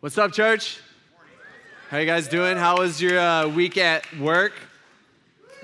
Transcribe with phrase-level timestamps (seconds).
[0.00, 0.78] What's up, church?
[1.90, 2.56] How you guys doing?
[2.56, 4.52] How was your uh, week at work?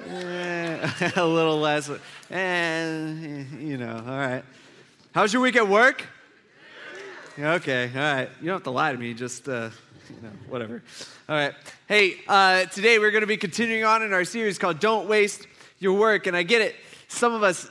[0.08, 1.88] Eh, a little less,
[2.30, 3.94] and eh, you know.
[3.94, 4.42] All right.
[5.12, 6.04] How's your week at work?
[7.38, 7.88] Okay.
[7.94, 8.28] All right.
[8.40, 9.14] You don't have to lie to me.
[9.14, 9.70] Just uh,
[10.10, 10.82] you know, whatever.
[11.28, 11.54] All right.
[11.86, 15.46] Hey, uh, today we're going to be continuing on in our series called "Don't Waste
[15.78, 16.74] Your Work," and I get it.
[17.06, 17.70] Some of us,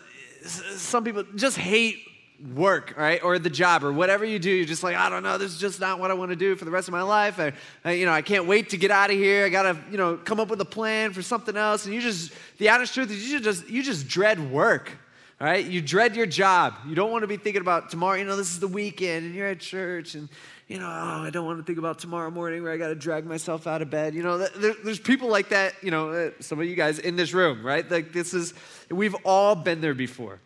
[0.77, 2.07] some people just hate
[2.55, 3.23] work, right?
[3.23, 5.59] Or the job, or whatever you do, you're just like, I don't know, this is
[5.59, 7.39] just not what I want to do for the rest of my life.
[7.39, 7.53] I,
[7.85, 9.45] I, you know, I can't wait to get out of here.
[9.45, 11.85] I gotta, you know, come up with a plan for something else.
[11.85, 14.91] And you just, the honest truth is, you just, you just dread work.
[15.39, 16.75] Right, you dread your job.
[16.87, 18.17] You don't want to be thinking about tomorrow.
[18.17, 20.29] You know, this is the weekend, and you're at church, and
[20.69, 22.95] you know, oh, I don't want to think about tomorrow morning where I got to
[22.95, 24.15] drag myself out of bed.
[24.15, 25.73] You know, there, there's people like that.
[25.81, 27.89] You know, uh, some of you guys in this room, right?
[27.89, 28.53] Like this is,
[28.89, 30.39] we've all been there before.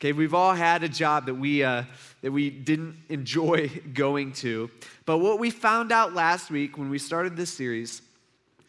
[0.00, 1.82] Okay, we've all had a job that we, uh,
[2.22, 4.70] that we didn't enjoy going to.
[5.04, 8.00] But what we found out last week when we started this series,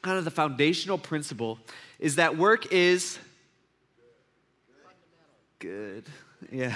[0.01, 1.59] kind of the foundational principle,
[1.99, 3.19] is that work is
[5.59, 6.05] good.
[6.51, 6.75] Yeah.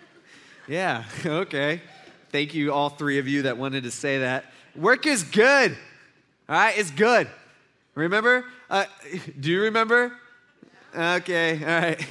[0.68, 1.82] yeah, okay.
[2.32, 4.46] Thank you, all three of you that wanted to say that.
[4.74, 5.76] Work is good.
[6.48, 7.28] All right, it's good.
[7.94, 8.46] Remember?
[8.70, 8.86] Uh,
[9.40, 10.16] do you remember?
[10.96, 12.06] Okay, all right.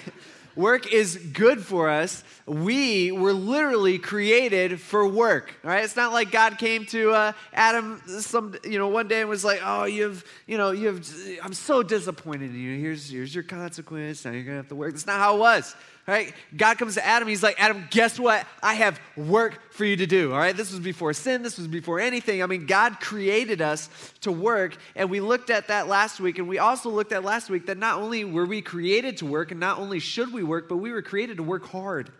[0.55, 2.23] Work is good for us.
[2.45, 5.55] We were literally created for work.
[5.63, 5.83] Right?
[5.83, 9.43] It's not like God came to uh, Adam some you know one day and was
[9.43, 11.07] like, "Oh, you've you know you've
[11.43, 12.79] I'm so disappointed in you.
[12.79, 14.25] Here's here's your consequence.
[14.25, 16.33] Now you're gonna have to work." That's not how it was right?
[16.55, 18.45] God comes to Adam, he's like, Adam, guess what?
[18.61, 20.55] I have work for you to do, all right?
[20.55, 22.43] This was before sin, this was before anything.
[22.43, 23.89] I mean, God created us
[24.21, 27.49] to work, and we looked at that last week, and we also looked at last
[27.49, 30.67] week that not only were we created to work, and not only should we work,
[30.67, 32.11] but we were created to work hard.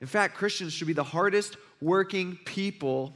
[0.00, 3.14] In fact, Christians should be the hardest working people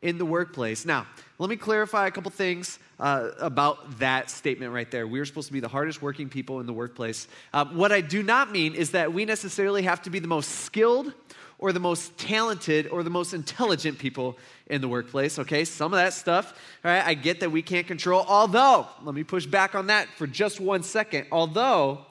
[0.00, 0.86] in the workplace.
[0.86, 1.06] Now,
[1.38, 5.06] let me clarify a couple things uh, about that statement right there.
[5.06, 7.28] We're supposed to be the hardest working people in the workplace.
[7.52, 10.48] Uh, what I do not mean is that we necessarily have to be the most
[10.60, 11.12] skilled
[11.58, 15.66] or the most talented or the most intelligent people in the workplace, okay?
[15.66, 18.24] Some of that stuff, all right, I get that we can't control.
[18.26, 21.26] Although, let me push back on that for just one second.
[21.30, 22.06] Although, all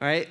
[0.00, 0.28] right,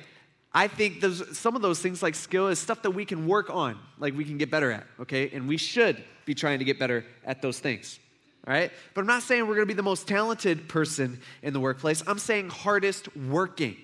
[0.54, 3.50] I think those, some of those things like skill is stuff that we can work
[3.50, 5.28] on, like we can get better at, okay?
[5.34, 8.00] And we should be trying to get better at those things.
[8.48, 8.72] All right?
[8.94, 12.02] But I'm not saying we're to be the most talented person in the workplace.
[12.06, 13.76] I'm saying hardest working.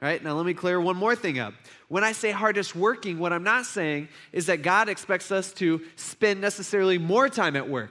[0.00, 0.22] All right?
[0.24, 1.52] Now let me clear one more thing up.
[1.88, 5.82] When I say hardest working, what I'm not saying is that God expects us to
[5.96, 7.90] spend necessarily more time at work.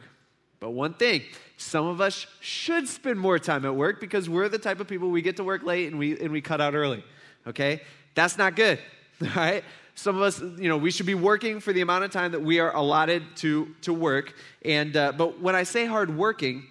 [0.60, 1.22] But one thing,
[1.58, 5.12] some of us should spend more time at work because we're the type of people
[5.12, 7.04] we get to work late and we and we cut out early.
[7.46, 7.82] Okay?
[8.16, 8.80] That's not good.
[9.22, 9.64] All right?
[9.96, 12.42] Some of us, you know, we should be working for the amount of time that
[12.42, 14.34] we are allotted to, to work.
[14.64, 16.66] And, uh, but when I say hard working,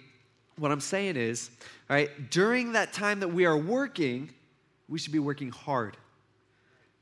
[0.57, 1.49] what I'm saying is,
[1.89, 4.29] all right, during that time that we are working,
[4.87, 5.97] we should be working hard.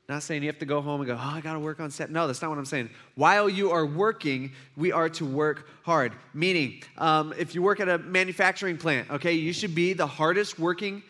[0.08, 1.90] Not saying you have to go home and go, oh, I got to work on
[1.90, 2.10] set.
[2.10, 2.90] No, that's not what I'm saying.
[3.14, 6.12] While you are working, we are to work hard.
[6.34, 10.58] Meaning, um, if you work at a manufacturing plant, okay, you should be the hardest
[10.58, 11.02] working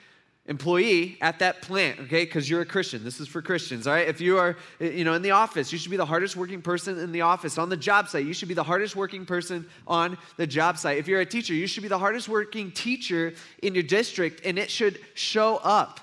[0.46, 2.24] employee at that plant, okay?
[2.24, 3.02] Because you're a Christian.
[3.02, 4.06] This is for Christians, all right?
[4.06, 6.98] If you are, you know, in the office, you should be the hardest working person
[6.98, 7.56] in the office.
[7.56, 10.98] On the job site, you should be the hardest working person on the job site.
[10.98, 13.32] If you're a teacher, you should be the hardest working teacher
[13.62, 16.00] in your district, and it should show up.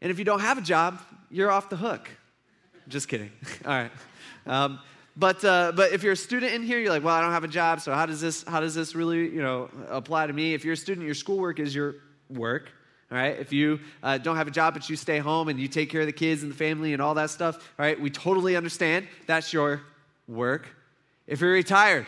[0.00, 2.08] And if you don't have a job, you're off the hook.
[2.86, 3.32] Just kidding.
[3.66, 3.90] all right.
[4.46, 4.78] Um,
[5.18, 7.42] but, uh, but if you're a student in here, you're like, well, I don't have
[7.42, 10.54] a job, so how does this, how does this really you know, apply to me?
[10.54, 11.96] If you're a student, your schoolwork is your
[12.30, 12.70] work.
[13.10, 15.66] All right, if you uh, don't have a job but you stay home and you
[15.66, 18.10] take care of the kids and the family and all that stuff, all right, we
[18.10, 19.80] totally understand that's your
[20.28, 20.68] work.
[21.26, 22.06] If you're retired,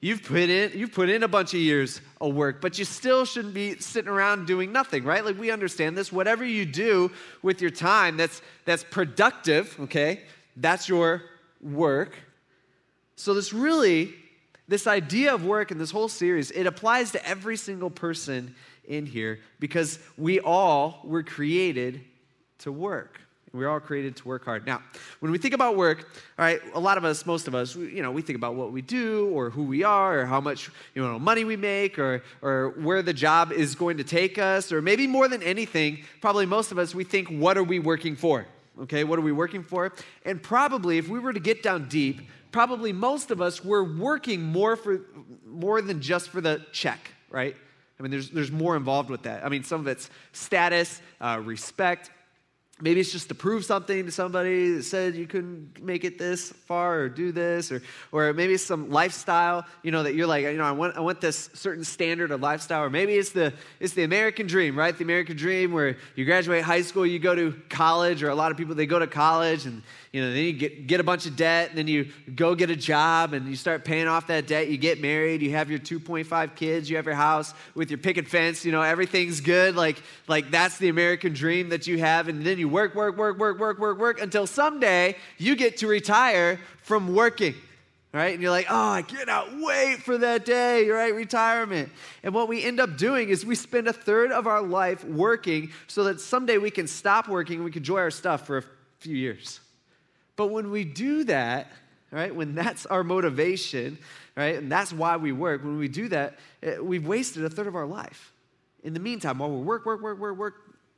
[0.00, 3.24] you've put in you've put in a bunch of years of work, but you still
[3.24, 5.24] shouldn't be sitting around doing nothing, right?
[5.24, 6.12] Like we understand this.
[6.12, 7.10] Whatever you do
[7.42, 10.20] with your time that's that's productive, okay,
[10.56, 11.22] that's your
[11.62, 12.14] work.
[13.16, 14.14] So, this really,
[14.68, 18.54] this idea of work and this whole series, it applies to every single person
[18.84, 22.02] in here because we all were created
[22.58, 23.20] to work.
[23.52, 24.66] We're all created to work hard.
[24.66, 24.82] Now,
[25.20, 26.06] when we think about work,
[26.38, 28.70] all right, a lot of us, most of us, you know, we think about what
[28.70, 32.22] we do or who we are or how much you know, money we make or,
[32.42, 36.44] or where the job is going to take us or maybe more than anything, probably
[36.44, 38.46] most of us, we think, what are we working for?
[38.82, 39.92] Okay, what are we working for?
[40.24, 42.20] And probably if we were to get down deep,
[42.52, 45.00] probably most of us were working more for
[45.46, 47.56] more than just for the check, right?
[47.98, 49.44] I mean, there's, there's more involved with that.
[49.44, 52.10] I mean, some of it's status, uh, respect,
[52.78, 56.50] Maybe it's just to prove something to somebody that said you couldn't make it this
[56.50, 57.80] far or do this, or,
[58.12, 61.00] or maybe it's some lifestyle, you know, that you're like, you know, I want, I
[61.00, 64.94] want this certain standard of lifestyle, or maybe it's the, it's the American dream, right?
[64.94, 68.50] The American dream where you graduate high school, you go to college, or a lot
[68.50, 69.82] of people, they go to college and
[70.16, 72.70] you know, then you get, get a bunch of debt, and then you go get
[72.70, 74.68] a job, and you start paying off that debt.
[74.68, 78.26] You get married, you have your 2.5 kids, you have your house with your picket
[78.26, 79.76] fence, you know, everything's good.
[79.76, 82.28] Like, like that's the American dream that you have.
[82.28, 85.86] And then you work, work, work, work, work, work, work until someday you get to
[85.86, 87.54] retire from working
[88.16, 88.32] right?
[88.32, 91.14] And you're like, oh, I cannot wait for that day, right?
[91.14, 91.90] Retirement.
[92.22, 95.70] And what we end up doing is we spend a third of our life working
[95.86, 98.64] so that someday we can stop working and we can enjoy our stuff for a
[99.00, 99.60] few years.
[100.36, 101.70] But when we do that,
[102.10, 103.98] right, when that's our motivation,
[104.34, 107.66] right, and that's why we work, when we do that, eh, we've wasted a third
[107.66, 108.32] of our life.
[108.82, 110.54] In the meantime, while we work, work, work, work, work,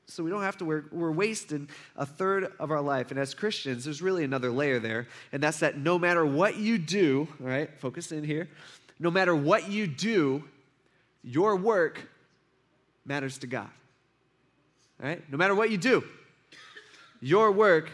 [0.08, 3.10] so we don't have to work, we're wasting a third of our life.
[3.10, 6.78] And as Christians, there's really another layer there, and that's that no matter what you
[6.78, 8.49] do, right, focus in here,
[8.99, 10.43] no matter what you do,
[11.22, 12.08] your work
[13.05, 13.69] matters to God.
[14.99, 15.22] Right?
[15.31, 16.02] No matter what you do,
[17.20, 17.90] your work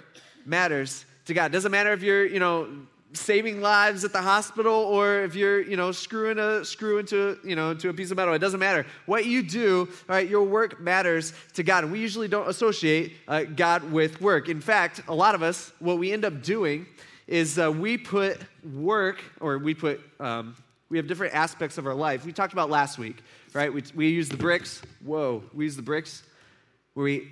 [0.46, 1.52] matters to God.
[1.52, 2.68] Doesn't matter if you're, you know,
[3.16, 7.56] saving lives at the hospital or if you're, you know, screwing a screw into, you
[7.56, 8.34] know, into a piece of metal.
[8.34, 8.86] It doesn't matter.
[9.06, 11.84] What you do, right, your work matters to God.
[11.84, 14.48] And we usually don't associate uh, God with work.
[14.48, 16.86] In fact, a lot of us, what we end up doing
[17.26, 18.40] is uh, we put
[18.74, 20.54] work or we put, um,
[20.90, 22.24] we have different aspects of our life.
[22.24, 23.22] We talked about last week,
[23.52, 23.72] right?
[23.72, 24.82] We, we use the bricks.
[25.04, 26.22] Whoa, we use the bricks
[26.94, 27.30] where we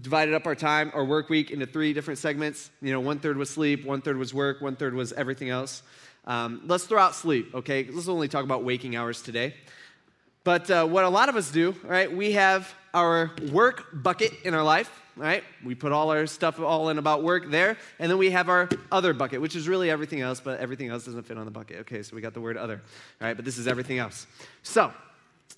[0.00, 2.70] divided up our time, our work week, into three different segments.
[2.80, 5.82] You know, one third was sleep, one third was work, one third was everything else.
[6.26, 7.88] Um, let's throw out sleep, okay?
[7.90, 9.54] Let's only talk about waking hours today.
[10.44, 12.10] But uh, what a lot of us do, right?
[12.10, 15.44] We have our work bucket in our life, right?
[15.64, 18.68] We put all our stuff all in about work there, and then we have our
[18.90, 21.80] other bucket, which is really everything else, but everything else doesn't fit on the bucket.
[21.80, 22.80] Okay, so we got the word other,
[23.20, 23.36] all right?
[23.36, 24.26] But this is everything else.
[24.62, 24.92] So, all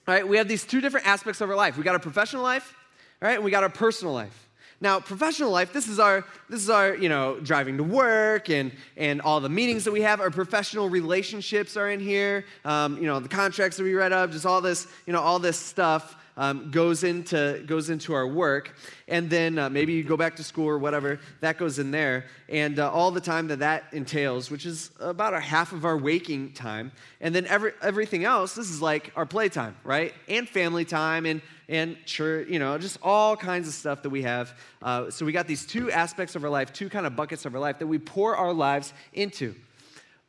[0.06, 1.76] right, we have these two different aspects of our life.
[1.76, 2.74] We got our professional life,
[3.22, 3.36] right?
[3.36, 4.48] And we got our personal life.
[4.80, 8.72] Now, professional life, this is our, this is our, you know, driving to work and,
[8.96, 10.20] and all the meetings that we have.
[10.20, 12.44] Our professional relationships are in here.
[12.64, 15.38] Um, you know, the contracts that we read up, just all this, you know, all
[15.38, 18.74] this stuff um, goes, into, goes into our work.
[19.08, 22.26] And then uh, maybe you go back to school or whatever, that goes in there.
[22.48, 25.96] And uh, all the time that that entails, which is about a half of our
[25.96, 26.92] waking time.
[27.20, 30.14] And then every, everything else, this is like our playtime, right?
[30.28, 34.22] And family time and, and church, you know, just all kinds of stuff that we
[34.22, 34.58] have.
[34.82, 37.54] Uh, so we got these two aspects of our life, two kind of buckets of
[37.54, 39.54] our life that we pour our lives into.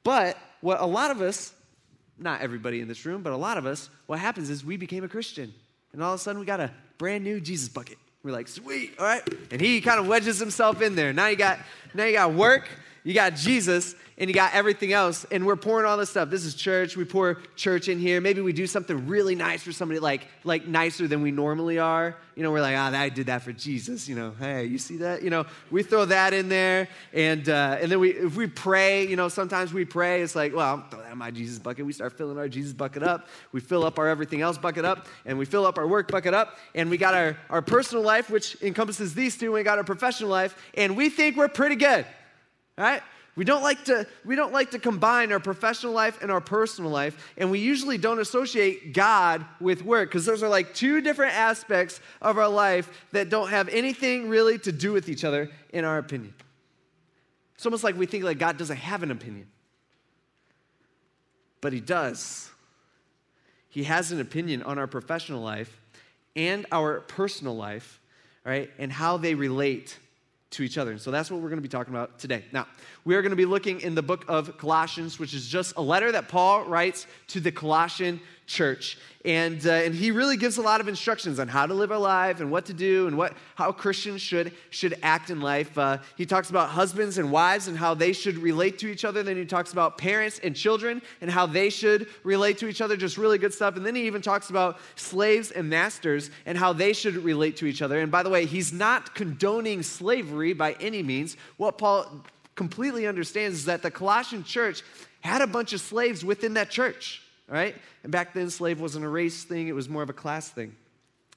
[0.04, 1.54] But what a lot of us,
[2.20, 5.04] not everybody in this room, but a lot of us, what happens is we became
[5.04, 5.54] a Christian.
[5.94, 7.98] And all of a sudden, we got a brand new Jesus bucket.
[8.24, 9.22] We're like, sweet, all right.
[9.52, 11.14] And he kind of wedges himself in there.
[11.14, 11.60] Now you got,
[11.94, 12.68] now you got work,
[13.04, 16.30] you got Jesus, and you got everything else, and we're pouring all this stuff.
[16.30, 16.96] This is church.
[16.96, 18.22] We pour church in here.
[18.22, 22.16] Maybe we do something really nice for somebody, like like nicer than we normally are.
[22.36, 24.08] You know, we're like, ah, oh, I did that for Jesus.
[24.08, 25.24] You know, hey, you see that?
[25.24, 29.08] You know, we throw that in there, and uh, and then we if we pray,
[29.08, 30.22] you know, sometimes we pray.
[30.22, 31.86] It's like, well, throw that in my Jesus bucket.
[31.86, 33.28] We start filling our Jesus bucket up.
[33.52, 36.34] We fill up our everything else bucket up, and we fill up our work bucket
[36.34, 39.48] up, and we got our our personal life, which encompasses these two.
[39.48, 42.06] And we got our professional life, and we think we're pretty good,
[42.78, 43.02] right?
[43.36, 46.92] We don't like to we don't like to combine our professional life and our personal
[46.92, 51.34] life, and we usually don't associate God with work because those are like two different
[51.34, 55.84] aspects of our life that don't have anything really to do with each other in
[55.84, 56.34] our opinion.
[57.56, 59.48] It's almost like we think like God doesn't have an opinion.
[61.60, 62.52] But he does.
[63.70, 65.80] He has an opinion on our professional life
[66.36, 68.00] and our personal life,
[68.44, 68.70] right?
[68.78, 69.98] And how they relate
[70.54, 70.92] to each other.
[70.92, 72.46] And so that's what we're going to be talking about today.
[72.52, 72.68] Now,
[73.06, 75.82] we are going to be looking in the book of Colossians, which is just a
[75.82, 78.98] letter that Paul writes to the Colossian church.
[79.26, 81.98] And, uh, and he really gives a lot of instructions on how to live our
[81.98, 85.78] life and what to do and what, how Christians should, should act in life.
[85.78, 89.24] Uh, he talks about husbands and wives and how they should relate to each other.
[89.24, 92.98] Then he talks about parents and children and how they should relate to each other.
[92.98, 93.78] Just really good stuff.
[93.78, 97.66] And then he even talks about slaves and masters and how they should relate to
[97.66, 98.02] each other.
[98.02, 101.38] And by the way, he's not condoning slavery by any means.
[101.56, 104.84] What Paul completely understands is that the Colossian church
[105.22, 107.76] had a bunch of slaves within that church right?
[108.04, 110.76] And back then, slave wasn't a race thing, it was more of a class thing.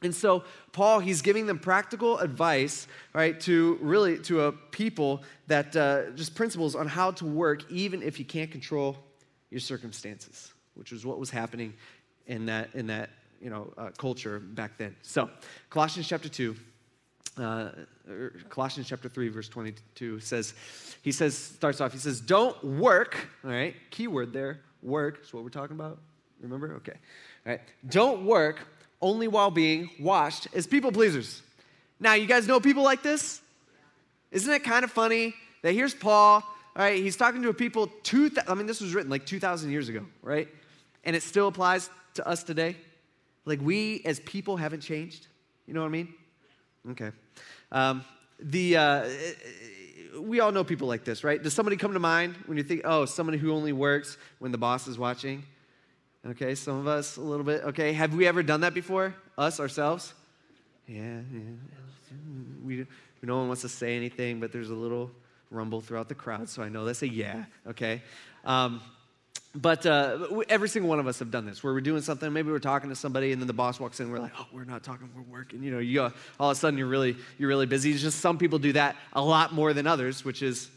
[0.03, 5.75] And so Paul, he's giving them practical advice, right, to really to a people that
[5.75, 8.99] uh, just principles on how to work, even if you can't control
[9.51, 11.73] your circumstances, which was what was happening
[12.27, 13.09] in that in that
[13.41, 14.95] you know uh, culture back then.
[15.01, 15.31] So
[15.71, 16.57] Colossians chapter two,
[17.39, 17.71] uh,
[18.09, 20.55] er, Colossians chapter 3, verse 22 says,
[21.03, 25.43] he says, starts off, he says, don't work, all right, keyword there, work is what
[25.43, 25.99] we're talking about.
[26.41, 26.75] Remember?
[26.75, 26.93] Okay.
[27.47, 27.61] All right.
[27.89, 28.61] Don't work
[29.01, 31.43] only while being watched as people pleasers.
[31.99, 33.41] Now, you guys know people like this?
[34.31, 36.43] Isn't it kind of funny that here's Paul,
[36.77, 39.71] all right, he's talking to a people, two, I mean, this was written like 2,000
[39.71, 40.49] years ago, right?
[41.05, 42.77] And it still applies to us today.
[43.45, 45.29] Like, we as people haven't changed.
[45.67, 46.15] You know what I mean?
[46.91, 47.11] Okay.
[47.73, 48.05] Um,
[48.39, 49.09] the, uh,
[50.21, 51.43] we all know people like this, right?
[51.43, 54.59] Does somebody come to mind when you think, oh, somebody who only works when the
[54.59, 55.45] boss is watching?
[56.27, 57.63] Okay, some of us a little bit.
[57.65, 59.15] Okay, have we ever done that before?
[59.39, 60.13] Us, ourselves?
[60.89, 61.41] Yeah, yeah.
[62.65, 62.87] We,
[63.23, 65.11] no one wants to say anything, but there's a little
[65.51, 68.03] rumble throughout the crowd, so I know that's a yeah, okay?
[68.45, 68.81] Um,
[69.57, 72.51] but uh, every single one of us have done this where we're doing something maybe
[72.51, 74.83] we're talking to somebody and then the boss walks in we're like oh we're not
[74.83, 77.67] talking we're working you know you go, all of a sudden you're really you're really
[77.67, 77.93] busy.
[77.93, 80.71] It's just some people do that a lot more than others which is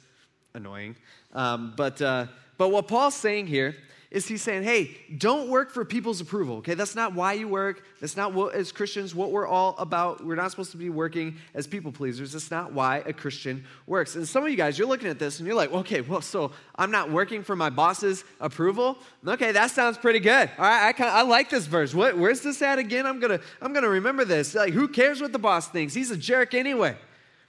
[0.54, 0.96] annoying.
[1.34, 3.76] Um, but uh, but what paul's saying here
[4.12, 6.74] is he's saying, hey, don't work for people's approval, okay?
[6.74, 7.84] That's not why you work.
[8.02, 10.26] That's not what, as Christians, what we're all about.
[10.26, 12.32] We're not supposed to be working as people pleasers.
[12.32, 14.16] That's not why a Christian works.
[14.16, 16.52] And some of you guys, you're looking at this and you're like, okay, well, so
[16.76, 18.98] I'm not working for my boss's approval?
[19.28, 20.50] Okay, that sounds pretty good.
[20.58, 21.94] All right, I, kinda, I like this verse.
[21.94, 23.06] What, where's this at again?
[23.06, 24.56] I'm gonna, I'm gonna remember this.
[24.56, 25.94] Like, who cares what the boss thinks?
[25.94, 26.98] He's a jerk anyway,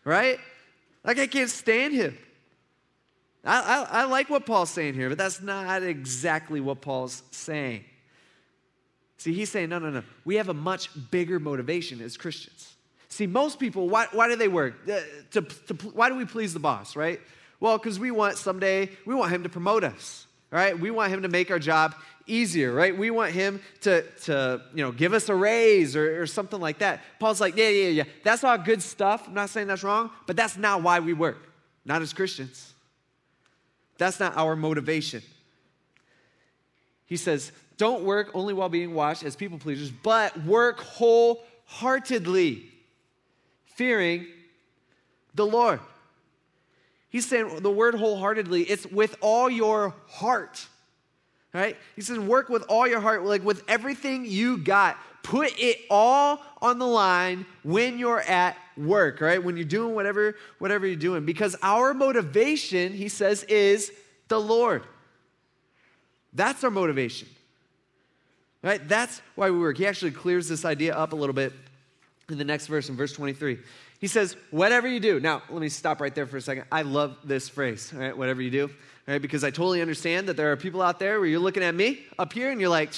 [0.04, 0.38] right?
[1.04, 2.18] Like, I can't stand him.
[3.44, 7.84] I, I, I, like what Paul's saying here, but that's not exactly what Paul's saying.
[9.16, 10.02] See, he's saying, no, no, no.
[10.24, 12.74] We have a much bigger motivation as Christians.
[13.08, 14.74] See, most people, why, why do they work?
[14.88, 15.00] Uh,
[15.32, 17.20] to, to, why do we please the boss, right?
[17.60, 20.78] Well, because we want someday, we want him to promote us, right?
[20.78, 21.94] We want him to make our job
[22.26, 22.96] easier, right?
[22.96, 26.78] We want him to, to you know, give us a raise or, or something like
[26.78, 27.00] that.
[27.18, 28.04] Paul's like, yeah, yeah, yeah.
[28.22, 29.28] That's all good stuff.
[29.28, 31.48] I'm not saying that's wrong, but that's not why we work,
[31.84, 32.69] not as Christians.
[34.00, 35.20] That's not our motivation.
[37.04, 42.64] He says, Don't work only while being watched as people pleasers, but work wholeheartedly,
[43.66, 44.26] fearing
[45.34, 45.80] the Lord.
[47.10, 50.66] He's saying the word wholeheartedly, it's with all your heart.
[51.52, 51.76] Right?
[51.94, 54.96] He says, work with all your heart, like with everything you got.
[55.22, 59.42] Put it all on the line when you're at work, right?
[59.42, 61.24] When you're doing whatever, whatever you're doing.
[61.24, 63.92] Because our motivation, he says, is
[64.28, 64.82] the Lord.
[66.32, 67.28] That's our motivation.
[68.62, 68.86] Right?
[68.86, 69.78] That's why we work.
[69.78, 71.52] He actually clears this idea up a little bit
[72.28, 73.58] in the next verse, in verse 23.
[74.00, 75.20] He says, whatever you do.
[75.20, 76.64] Now, let me stop right there for a second.
[76.70, 78.16] I love this phrase, right?
[78.16, 78.70] Whatever you do,
[79.06, 79.20] right?
[79.20, 82.00] Because I totally understand that there are people out there where you're looking at me
[82.18, 82.92] up here and you're like,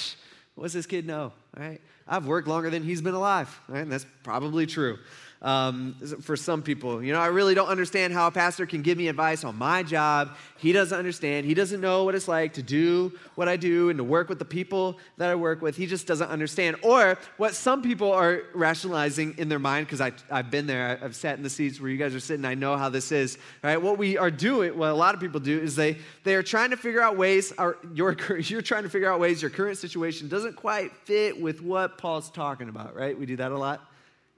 [0.55, 1.81] what's this kid know, right?
[2.07, 3.81] I've worked longer than he's been alive, right?
[3.81, 4.97] And that's probably true
[5.43, 7.03] um, for some people.
[7.03, 9.83] You know, I really don't understand how a pastor can give me advice on my
[9.83, 10.37] job.
[10.57, 11.45] He doesn't understand.
[11.45, 14.39] He doesn't know what it's like to do what I do and to work with
[14.39, 15.75] the people that I work with.
[15.75, 16.77] He just doesn't understand.
[16.81, 21.35] Or what some people are rationalizing in their mind, because I've been there, I've sat
[21.35, 23.81] in the seats where you guys are sitting, I know how this is, right?
[23.81, 26.69] What we are doing, what a lot of people do, is they, they are trying
[26.69, 30.29] to figure out ways, or your, you're trying to figure out ways your current situation
[30.29, 33.17] doesn't quite fit with what Paul's talking about, right?
[33.17, 33.81] We do that a lot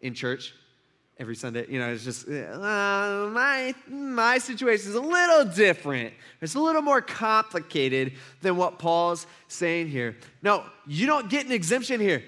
[0.01, 0.53] in church
[1.17, 1.65] every Sunday.
[1.69, 6.13] You know, it's just, uh, my, my situation is a little different.
[6.41, 10.17] It's a little more complicated than what Paul's saying here.
[10.41, 12.23] No, you don't get an exemption here.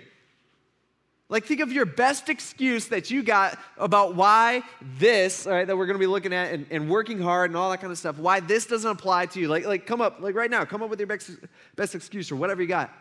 [1.29, 4.63] Like, think of your best excuse that you got about why
[4.97, 7.57] this, all right, that we're going to be looking at and, and, working hard and
[7.57, 9.49] all that kind of stuff, why this doesn't apply to you.
[9.49, 11.31] Like, like, come up, like right now, come up with your best,
[11.75, 12.93] best excuse or whatever you got.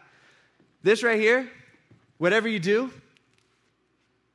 [0.83, 1.49] This right here,
[2.19, 2.91] whatever you do,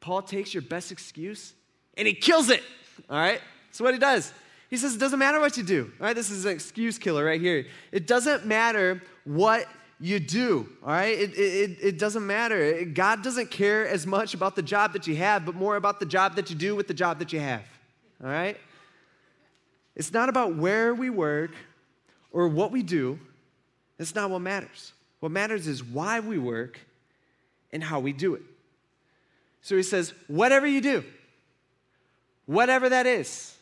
[0.01, 1.53] Paul takes your best excuse
[1.95, 2.61] and he kills it.
[3.09, 3.39] All right?
[3.71, 4.33] So what he does.
[4.69, 5.91] He says, it doesn't matter what you do.
[5.99, 6.15] All right?
[6.15, 7.65] This is an excuse killer right here.
[7.91, 9.67] It doesn't matter what
[9.99, 10.67] you do.
[10.83, 11.17] All right?
[11.17, 12.83] It, it, it doesn't matter.
[12.85, 16.05] God doesn't care as much about the job that you have, but more about the
[16.05, 17.63] job that you do with the job that you have.
[18.23, 18.57] All right?
[19.95, 21.51] It's not about where we work
[22.31, 23.19] or what we do.
[23.97, 24.93] That's not what matters.
[25.19, 26.79] What matters is why we work
[27.71, 28.41] and how we do it.
[29.61, 31.03] So he says, whatever you do,
[32.45, 33.55] whatever that is,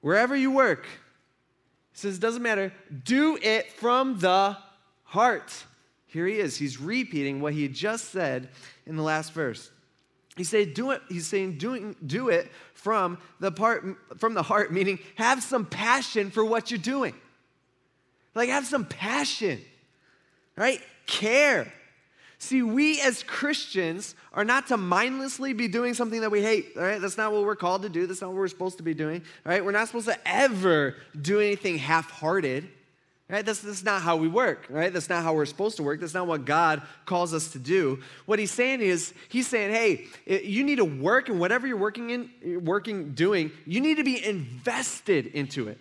[0.00, 0.86] wherever you work,
[1.92, 2.72] he says, it doesn't matter,
[3.04, 4.56] do it from the
[5.04, 5.64] heart.
[6.06, 6.56] Here he is.
[6.56, 8.48] He's repeating what he just said
[8.86, 9.70] in the last verse.
[10.36, 13.84] He said, do it, he's saying doing, do it from the part
[14.18, 17.12] from the heart, meaning have some passion for what you're doing.
[18.36, 19.60] Like have some passion,
[20.56, 20.80] right?
[21.06, 21.72] Care.
[22.40, 27.00] See, we as Christians are not to mindlessly be doing something that we hate, right?
[27.00, 28.06] That's not what we're called to do.
[28.06, 29.64] That's not what we're supposed to be doing, right?
[29.64, 32.68] We're not supposed to ever do anything half hearted,
[33.28, 33.44] right?
[33.44, 34.92] That's, that's not how we work, right?
[34.92, 35.98] That's not how we're supposed to work.
[35.98, 38.00] That's not what God calls us to do.
[38.26, 40.06] What he's saying is, he's saying, hey,
[40.44, 44.24] you need to work, and whatever you're working in, working, doing, you need to be
[44.24, 45.78] invested into it.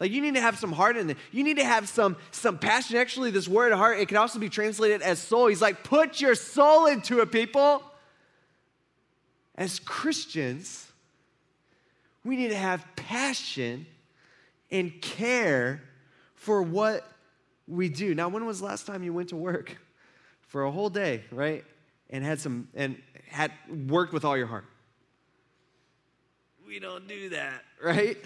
[0.00, 1.16] Like you need to have some heart in it.
[1.32, 2.96] You need to have some some passion.
[2.96, 5.48] Actually, this word heart, it can also be translated as soul.
[5.48, 7.82] He's like, put your soul into it, people.
[9.56, 10.86] As Christians,
[12.24, 13.86] we need to have passion
[14.70, 15.82] and care
[16.36, 17.04] for what
[17.66, 18.14] we do.
[18.14, 19.76] Now, when was the last time you went to work
[20.42, 21.64] for a whole day, right?
[22.08, 23.50] And had some and had
[23.88, 24.64] worked with all your heart?
[26.64, 28.16] We don't do that, right?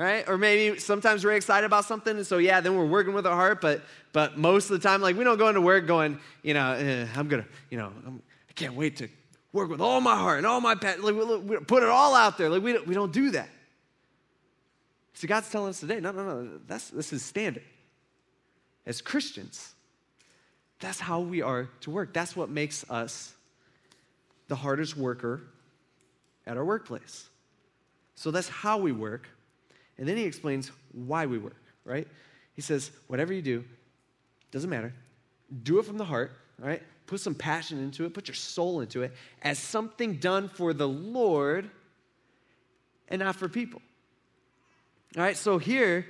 [0.00, 0.26] Right?
[0.26, 3.36] Or maybe sometimes we're excited about something, and so yeah, then we're working with our
[3.36, 3.60] heart.
[3.60, 6.72] But but most of the time, like we don't go into work going, you know,
[6.72, 9.08] eh, I'm gonna, you know, I'm, I can not wait to
[9.52, 11.02] work with all my heart and all my passion.
[11.02, 12.48] Like, we, we put it all out there.
[12.48, 13.50] Like we don't, we don't do that.
[15.12, 17.64] So God's telling us today, no, no, no, that's this is standard.
[18.86, 19.74] As Christians,
[20.80, 22.14] that's how we are to work.
[22.14, 23.34] That's what makes us
[24.48, 25.42] the hardest worker
[26.46, 27.28] at our workplace.
[28.14, 29.28] So that's how we work.
[30.00, 32.08] And then he explains why we work, right?
[32.54, 33.64] He says, whatever you do,
[34.50, 34.92] doesn't matter.
[35.62, 36.82] Do it from the heart, right?
[37.06, 40.88] Put some passion into it, put your soul into it as something done for the
[40.88, 41.70] Lord
[43.08, 43.82] and not for people.
[45.16, 46.06] All right, so here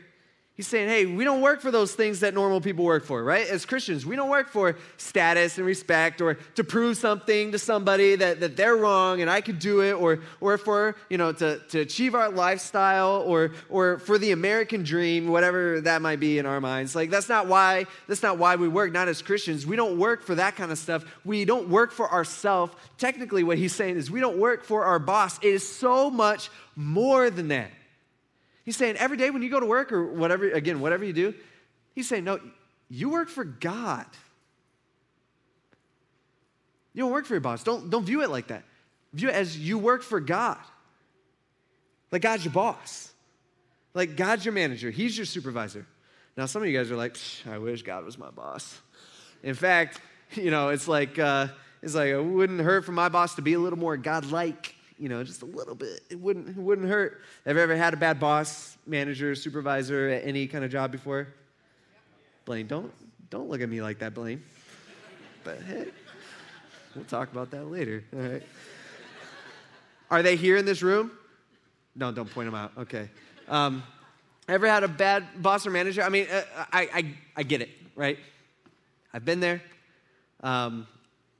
[0.61, 3.49] He's saying, hey, we don't work for those things that normal people work for, right?
[3.49, 8.15] As Christians, we don't work for status and respect or to prove something to somebody
[8.17, 11.61] that, that they're wrong and I could do it or, or for, you know, to,
[11.71, 16.45] to achieve our lifestyle or, or for the American dream, whatever that might be in
[16.45, 16.95] our minds.
[16.95, 19.67] Like, that's not why, that's not why we work, not as Christians.
[19.67, 21.07] We don't work for that kind of stuff.
[21.25, 22.75] We don't work for ourselves.
[22.99, 25.39] Technically, what he's saying is we don't work for our boss.
[25.39, 27.71] It is so much more than that.
[28.65, 31.35] He's saying every day when you go to work or whatever, again, whatever you do,
[31.95, 32.41] he's saying, no,
[32.89, 34.07] you work for God.
[36.93, 37.63] You don't work for your boss.
[37.63, 38.65] Don't, don't view it like that.
[39.13, 40.59] View it as you work for God.
[42.11, 43.13] Like God's your boss.
[43.95, 44.91] Like God's your manager.
[44.91, 45.87] He's your supervisor.
[46.37, 47.17] Now, some of you guys are like,
[47.49, 48.81] I wish God was my boss.
[49.43, 50.01] In fact,
[50.35, 51.49] you know, it's like, uh,
[51.83, 55.09] it's like it wouldn't hurt for my boss to be a little more God-like you
[55.09, 56.03] know, just a little bit.
[56.11, 57.23] It wouldn't, it wouldn't hurt.
[57.47, 61.29] Have you ever had a bad boss, manager, supervisor at any kind of job before?
[62.45, 62.93] Blaine, don't,
[63.31, 64.43] don't look at me like that, Blaine.
[65.43, 65.87] But hey,
[66.95, 68.05] we'll talk about that later.
[68.15, 68.43] All right.
[70.11, 71.13] Are they here in this room?
[71.97, 72.73] No, don't point them out.
[72.77, 73.09] Okay.
[73.49, 73.83] Um,
[74.49, 76.03] ever had a bad boss or manager?
[76.03, 78.19] I mean, uh, I, I, I get it, right?
[79.15, 79.63] I've been there.
[80.43, 80.87] Um,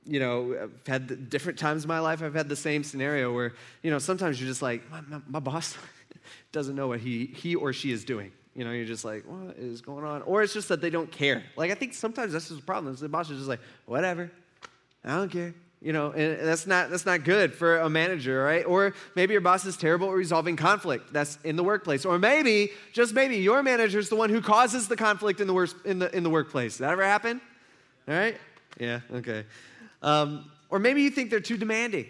[0.05, 3.53] you know, I've had different times in my life, I've had the same scenario where,
[3.83, 5.77] you know, sometimes you're just like, my, my, my boss
[6.51, 8.31] doesn't know what he, he or she is doing.
[8.55, 10.23] You know, you're just like, what is going on?
[10.23, 11.43] Or it's just that they don't care.
[11.55, 12.95] Like, I think sometimes that's just the problem.
[12.95, 14.31] The boss is just like, whatever,
[15.05, 15.53] I don't care.
[15.81, 18.63] You know, and that's not that's not good for a manager, right?
[18.63, 21.11] Or maybe your boss is terrible at resolving conflict.
[21.11, 22.05] That's in the workplace.
[22.05, 25.55] Or maybe, just maybe, your manager is the one who causes the conflict in the
[25.55, 26.77] worst in the in the workplace.
[26.77, 27.41] That ever happen?
[28.07, 28.37] All right?
[28.79, 28.99] Yeah.
[29.11, 29.43] Okay.
[30.01, 32.07] Um, or maybe you think they're too demanding.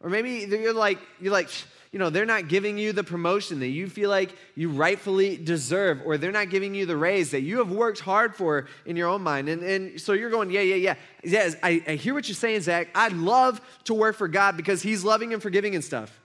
[0.00, 1.48] Or maybe you're like, you're like,
[1.92, 6.00] you know, they're not giving you the promotion that you feel like you rightfully deserve,
[6.06, 9.08] or they're not giving you the raise that you have worked hard for in your
[9.08, 9.50] own mind.
[9.50, 10.94] And, and so you're going, yeah, yeah, yeah.
[11.22, 12.88] Yeah, I, I hear what you're saying, Zach.
[12.94, 16.18] I'd love to work for God because He's loving and forgiving and stuff.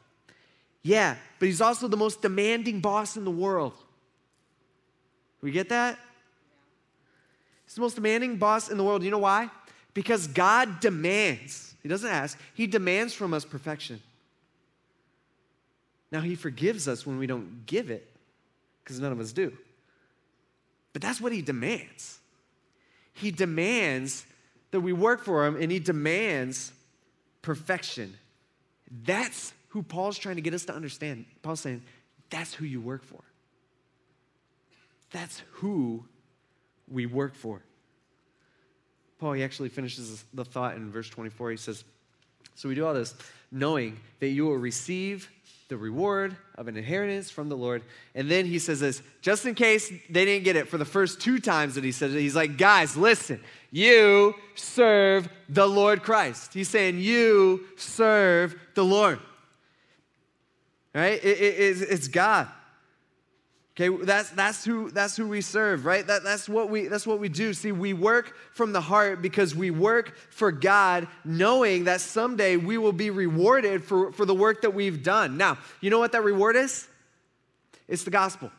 [0.83, 3.73] Yeah, but He's also the most demanding boss in the world.
[5.41, 5.99] We get that?
[7.65, 9.03] He's the most demanding boss in the world.
[9.03, 9.51] You know why?
[9.97, 13.99] Because God demands, He doesn't ask, He demands from us perfection.
[16.11, 18.07] Now, He forgives us when we don't give it,
[18.83, 19.57] because none of us do.
[20.93, 22.19] But that's what He demands.
[23.11, 24.27] He demands
[24.69, 26.73] that we work for Him, and He demands
[27.41, 28.13] perfection.
[29.03, 31.25] That's who Paul's trying to get us to understand.
[31.41, 31.81] Paul's saying,
[32.29, 33.23] that's who you work for.
[35.09, 36.05] That's who
[36.87, 37.63] we work for.
[39.19, 41.51] Paul, he actually finishes the thought in verse 24.
[41.51, 41.83] He says,
[42.55, 43.15] So we do all this
[43.51, 45.29] knowing that you will receive
[45.69, 47.83] the reward of an inheritance from the Lord.
[48.15, 51.19] And then he says this, just in case they didn't get it for the first
[51.19, 56.53] two times that he says it, he's like, guys, listen, you serve the Lord Christ.
[56.53, 59.19] He's saying, you serve the Lord.
[60.95, 61.23] Right?
[61.23, 62.47] It, it, it's God.
[63.79, 66.05] Okay, that's, that's, who, that's who we serve, right?
[66.07, 67.53] That, that's, what we, that's what we do.
[67.53, 72.79] See, we work from the heart because we work for God, knowing that someday we
[72.79, 75.37] will be rewarded for, for the work that we've done.
[75.37, 76.87] Now, you know what that reward is?
[77.87, 78.49] It's the gospel,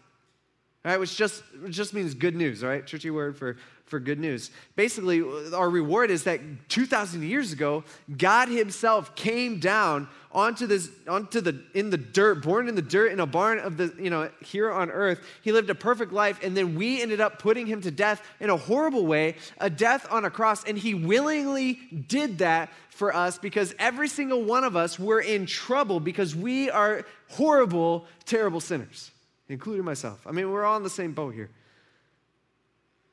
[0.85, 1.01] right?
[1.01, 2.87] Which just, just means good news, right?
[2.87, 3.57] Churchy word for
[3.89, 4.51] for good news.
[4.77, 5.23] Basically,
[5.53, 7.85] our reward is that 2,000 years ago,
[8.17, 13.13] God Himself came down onto this, onto the, in the dirt, born in the dirt
[13.13, 15.21] in a barn of the, you know, here on earth.
[15.43, 18.51] He lived a perfect life, and then we ended up putting Him to death in
[18.51, 21.75] a horrible way, a death on a cross, and He willingly
[22.09, 26.69] did that for us because every single one of us were in trouble because we
[26.71, 29.11] are horrible, terrible sinners,
[29.49, 30.27] including myself.
[30.27, 31.51] I mean, we're all in the same boat here.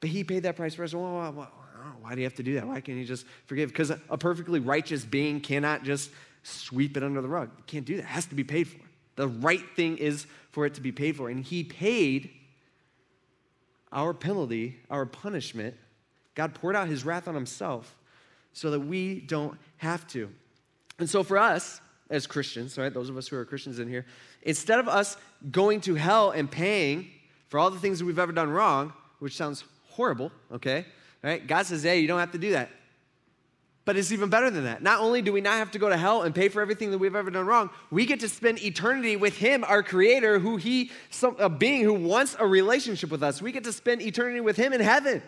[0.05, 0.93] But he paid that price for us.
[0.93, 1.47] Well, why,
[1.99, 2.67] why do you have to do that?
[2.67, 3.69] Why can't he just forgive?
[3.69, 6.11] Because a perfectly righteous being cannot just
[6.43, 7.49] sweep it under the rug.
[7.57, 8.03] You can't do that.
[8.03, 8.77] It has to be paid for.
[9.15, 11.27] The right thing is for it to be paid for.
[11.27, 12.29] And he paid
[13.91, 15.73] our penalty, our punishment.
[16.35, 17.95] God poured out his wrath on himself
[18.53, 20.29] so that we don't have to.
[20.99, 24.05] And so for us, as Christians, right, those of us who are Christians in here,
[24.43, 25.17] instead of us
[25.49, 27.09] going to hell and paying
[27.47, 29.63] for all the things that we've ever done wrong, which sounds
[29.95, 30.85] horrible, okay?
[31.23, 31.45] Right?
[31.45, 32.69] God says, hey, you don't have to do that.
[33.85, 34.81] But it's even better than that.
[34.81, 36.97] Not only do we not have to go to hell and pay for everything that
[36.97, 40.91] we've ever done wrong, we get to spend eternity with Him, our Creator, who He,
[41.11, 43.41] some, a being who wants a relationship with us.
[43.41, 45.21] We get to spend eternity with Him in heaven.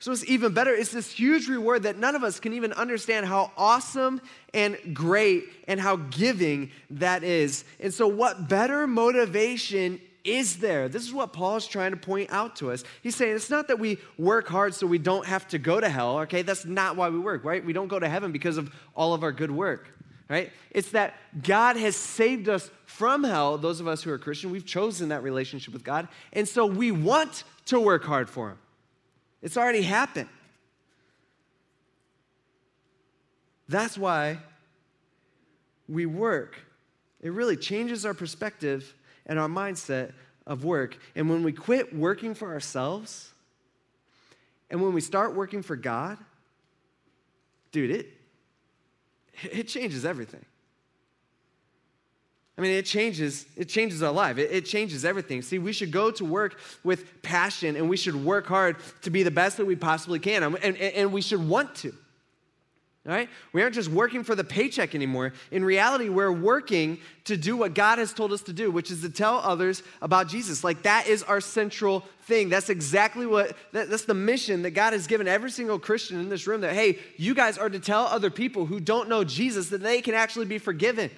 [0.00, 0.74] So it's even better.
[0.74, 4.20] It's this huge reward that none of us can even understand how awesome
[4.52, 7.64] and great and how giving that is.
[7.80, 10.88] And so, what better motivation is there.
[10.88, 12.82] This is what Paul is trying to point out to us.
[13.02, 15.88] He's saying it's not that we work hard so we don't have to go to
[15.88, 16.42] hell, okay?
[16.42, 17.64] That's not why we work, right?
[17.64, 19.88] We don't go to heaven because of all of our good work,
[20.28, 20.50] right?
[20.70, 24.64] It's that God has saved us from hell, those of us who are Christian, we've
[24.64, 28.58] chosen that relationship with God, and so we want to work hard for Him.
[29.42, 30.28] It's already happened.
[33.68, 34.38] That's why
[35.88, 36.56] we work.
[37.20, 38.94] It really changes our perspective
[39.26, 40.12] and our mindset
[40.46, 40.96] of work.
[41.14, 43.30] And when we quit working for ourselves,
[44.70, 46.18] and when we start working for God,
[47.72, 48.08] dude, it,
[49.42, 50.44] it changes everything.
[52.56, 54.38] I mean, it changes, it changes our life.
[54.38, 55.42] It, it, changes everything.
[55.42, 59.24] See, we should go to work with passion and we should work hard to be
[59.24, 60.44] the best that we possibly can.
[60.44, 61.92] And, and, and we should want to.
[63.06, 63.28] Right?
[63.52, 65.34] We aren't just working for the paycheck anymore.
[65.50, 69.02] In reality, we're working to do what God has told us to do, which is
[69.02, 70.64] to tell others about Jesus.
[70.64, 72.48] Like that is our central thing.
[72.48, 76.30] That's exactly what, that, that's the mission that God has given every single Christian in
[76.30, 79.68] this room that, hey, you guys are to tell other people who don't know Jesus
[79.68, 81.10] that they can actually be forgiven.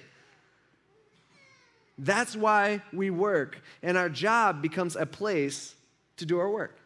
[1.97, 3.61] That's why we work.
[3.81, 5.73] And our job becomes a place
[6.17, 6.77] to do our work.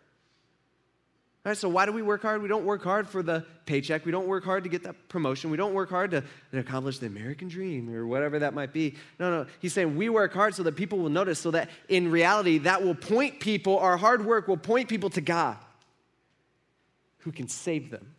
[1.43, 2.43] Right, so why do we work hard?
[2.43, 4.05] We don't work hard for the paycheck.
[4.05, 5.49] We don't work hard to get that promotion.
[5.49, 8.95] We don't work hard to, to accomplish the American dream or whatever that might be.
[9.19, 9.47] No, no.
[9.59, 12.83] He's saying we work hard so that people will notice, so that in reality, that
[12.83, 15.57] will point people, our hard work will point people to God
[17.19, 18.13] who can save them.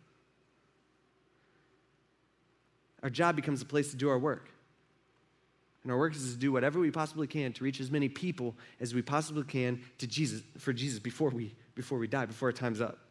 [3.03, 4.49] Our job becomes a place to do our work.
[5.83, 8.55] And our work is to do whatever we possibly can to reach as many people
[8.81, 12.53] as we possibly can to Jesus for Jesus before we before we die, before our
[12.53, 13.02] time's up.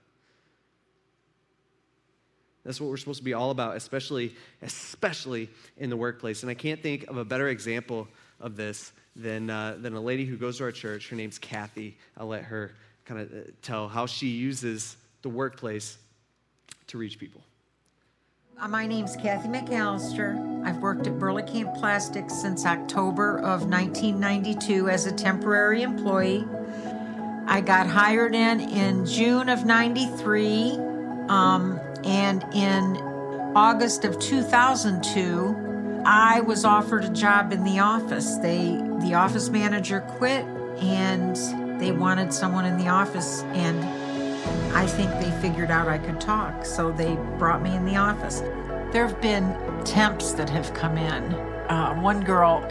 [2.65, 6.43] That's what we're supposed to be all about, especially, especially in the workplace.
[6.43, 8.07] And I can't think of a better example
[8.41, 11.09] of this than, uh, than a lady who goes to our church.
[11.09, 11.97] Her name's Kathy.
[12.17, 12.73] I'll let her
[13.05, 15.99] kind of uh, tell how she uses the workplace
[16.89, 17.43] to reach people.
[18.61, 20.65] Uh, my name's Kathy McAllister.
[20.65, 26.47] I've worked at Burley Camp Plastics since October of 1992 as a temporary employee.
[27.47, 30.79] I got hired in in June of 93.
[31.29, 32.97] Um, and in
[33.55, 38.37] August of 2002, I was offered a job in the office.
[38.37, 40.45] They the office manager quit
[40.81, 41.37] and
[41.81, 43.79] they wanted someone in the office and
[44.75, 48.41] I think they figured out I could talk, so they brought me in the office.
[48.93, 51.35] There have been temps that have come in.
[51.69, 52.67] Uh, one girl,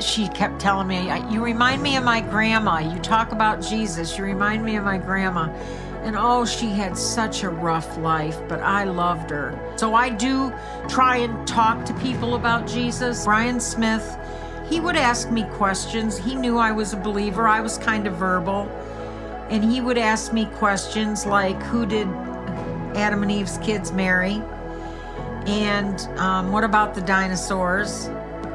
[0.00, 2.78] she kept telling me, You remind me of my grandma.
[2.78, 4.18] You talk about Jesus.
[4.18, 5.48] You remind me of my grandma.
[6.02, 9.56] And oh, she had such a rough life, but I loved her.
[9.76, 10.52] So I do
[10.88, 13.24] try and talk to people about Jesus.
[13.24, 14.18] Brian Smith,
[14.68, 16.18] he would ask me questions.
[16.18, 18.68] He knew I was a believer, I was kind of verbal.
[19.48, 22.08] And he would ask me questions like who did
[22.96, 24.42] Adam and Eve's kids marry?
[25.46, 28.08] And um, what about the dinosaurs?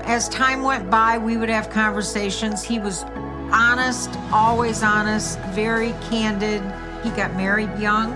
[0.04, 2.64] As time went by, we would have conversations.
[2.64, 3.04] He was
[3.52, 6.62] honest, always honest, very candid.
[7.04, 8.14] He got married young.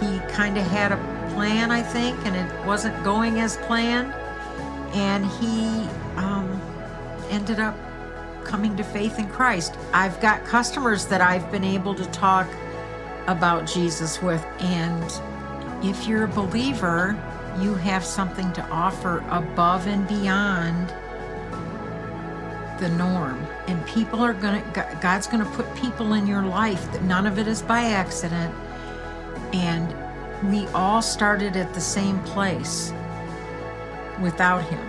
[0.00, 4.12] He kind of had a plan, I think, and it wasn't going as planned.
[4.94, 6.60] And he um,
[7.30, 7.76] ended up
[8.44, 9.74] coming to faith in Christ.
[9.92, 12.48] I've got customers that I've been able to talk
[13.26, 14.44] about Jesus with.
[14.60, 17.20] And if you're a believer,
[17.60, 20.94] you have something to offer above and beyond
[22.78, 23.44] the norm.
[23.68, 27.26] And people are going to, God's going to put people in your life that none
[27.26, 28.54] of it is by accident.
[29.52, 29.94] And
[30.50, 32.92] we all started at the same place
[34.20, 34.88] without Him.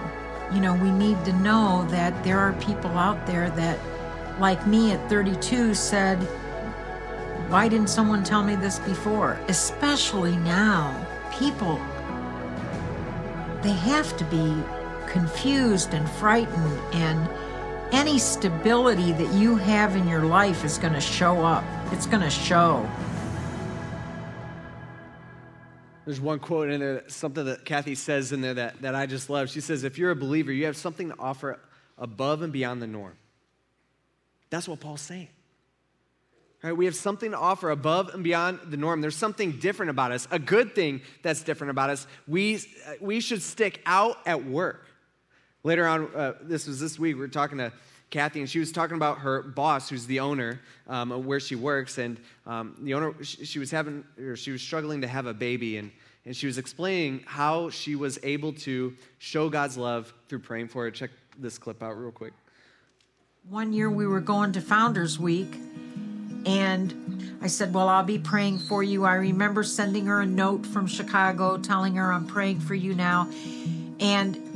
[0.53, 3.79] You know, we need to know that there are people out there that,
[4.39, 6.17] like me at 32, said,
[7.49, 9.39] Why didn't someone tell me this before?
[9.47, 11.05] Especially now.
[11.37, 11.75] People,
[13.61, 14.55] they have to be
[15.07, 17.27] confused and frightened and
[17.91, 21.63] any stability that you have in your life is going to show up.
[21.91, 22.89] It's going to show.
[26.05, 29.29] There's one quote in there, something that Kathy says in there that, that I just
[29.29, 29.49] love.
[29.49, 31.59] She says, If you're a believer, you have something to offer
[31.97, 33.17] above and beyond the norm.
[34.49, 35.27] That's what Paul's saying.
[36.63, 39.01] Right, we have something to offer above and beyond the norm.
[39.01, 42.07] There's something different about us, a good thing that's different about us.
[42.27, 44.86] We, uh, we should stick out at work.
[45.63, 47.71] Later on, uh, this was this week, we were talking to
[48.09, 51.55] Kathy, and she was talking about her boss, who's the owner um, of where she
[51.55, 55.25] works, and um, the owner, she, she was having, or she was struggling to have
[55.25, 55.91] a baby, and,
[56.25, 60.83] and she was explaining how she was able to show God's love through praying for
[60.83, 60.91] her.
[60.91, 62.33] Check this clip out real quick.
[63.49, 65.53] One year we were going to Founders Week,
[66.45, 69.03] and I said, Well, I'll be praying for you.
[69.03, 73.29] I remember sending her a note from Chicago telling her I'm praying for you now.
[73.99, 74.46] And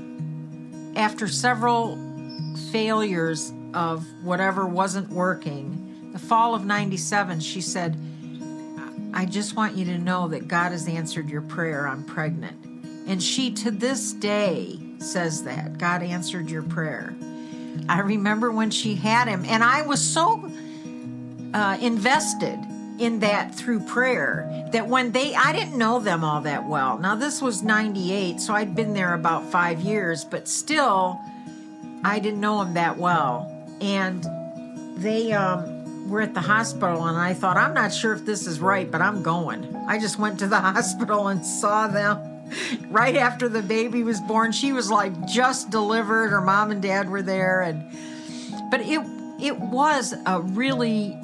[0.95, 1.97] after several
[2.71, 7.97] failures of whatever wasn't working, the fall of 97, she said,
[9.13, 11.87] I just want you to know that God has answered your prayer.
[11.87, 12.65] I'm pregnant.
[13.07, 17.15] And she, to this day, says that God answered your prayer.
[17.89, 20.49] I remember when she had him, and I was so
[21.53, 22.59] uh, invested
[22.99, 26.97] in that through prayer that when they I didn't know them all that well.
[26.97, 31.19] Now this was 98, so I'd been there about 5 years, but still
[32.03, 33.51] I didn't know them that well.
[33.79, 34.25] And
[34.97, 38.59] they um, were at the hospital and I thought I'm not sure if this is
[38.59, 39.75] right, but I'm going.
[39.87, 42.43] I just went to the hospital and saw them
[42.89, 44.51] right after the baby was born.
[44.51, 46.29] She was like just delivered.
[46.29, 47.83] Her mom and dad were there and
[48.71, 49.01] but it
[49.39, 51.17] it was a really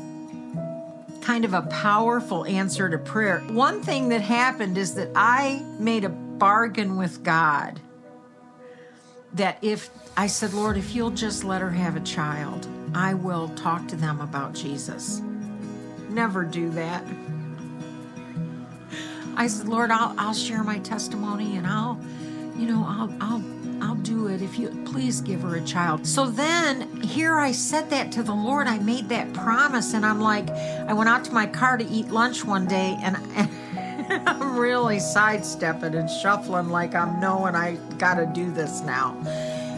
[1.27, 3.41] kind of a powerful answer to prayer.
[3.49, 7.81] One thing that happened is that I made a bargain with God
[9.33, 13.49] that if I said, Lord, if you'll just let her have a child, I will
[13.49, 15.21] talk to them about Jesus.
[16.07, 17.03] Never do that.
[19.35, 21.99] I said, Lord, I'll, I'll share my testimony and I'll,
[22.55, 23.43] you know, I'll, I'll
[23.81, 26.05] I'll do it if you please give her a child.
[26.05, 28.67] So then here I said that to the Lord.
[28.67, 32.09] I made that promise and I'm like, I went out to my car to eat
[32.09, 33.49] lunch one day and, and
[34.27, 39.15] I'm really sidestepping and shuffling like I'm knowing I got to do this now.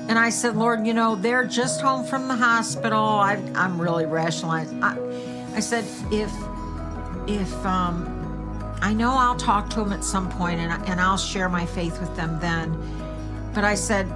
[0.07, 2.99] And I said, Lord, you know, they're just home from the hospital.
[2.99, 4.83] I, am really rationalizing.
[4.83, 4.97] I,
[5.55, 6.33] I said, if,
[7.27, 8.15] if, um,
[8.81, 11.99] I know I'll talk to them at some point and, and I'll share my faith
[11.99, 12.73] with them then
[13.53, 14.07] but I said,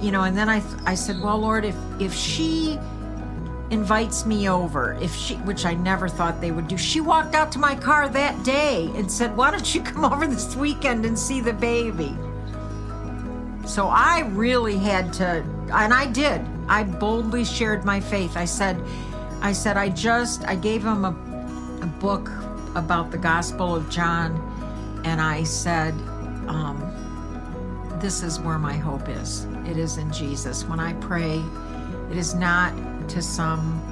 [0.00, 2.78] you know, and then I, I said, well, Lord, if, if she
[3.70, 7.50] invites me over, if she, which I never thought they would do, she walked out
[7.52, 11.18] to my car that day and said, why don't you come over this weekend and
[11.18, 12.16] see the baby?
[13.66, 16.46] So I really had to, and I did.
[16.68, 18.36] I boldly shared my faith.
[18.36, 18.80] I said,
[19.40, 21.10] I said, I just, I gave him a,
[21.82, 22.30] a book
[22.74, 24.34] about the Gospel of John,
[25.04, 25.94] and I said,
[26.46, 26.80] um,
[28.00, 29.46] this is where my hope is.
[29.66, 30.64] It is in Jesus.
[30.64, 31.42] When I pray,
[32.10, 32.72] it is not
[33.10, 33.82] to some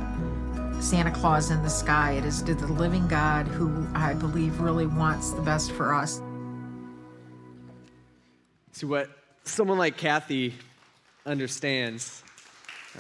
[0.81, 4.87] Santa Claus in the sky, it is to the living God who I believe really
[4.87, 6.21] wants the best for us.
[8.73, 9.09] See what
[9.45, 10.55] someone like Kathy
[11.25, 12.23] understands.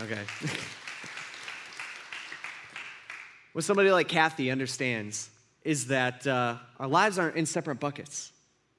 [0.00, 0.22] Okay.
[3.52, 5.28] what somebody like Kathy understands
[5.62, 8.32] is that uh, our lives aren't in separate buckets.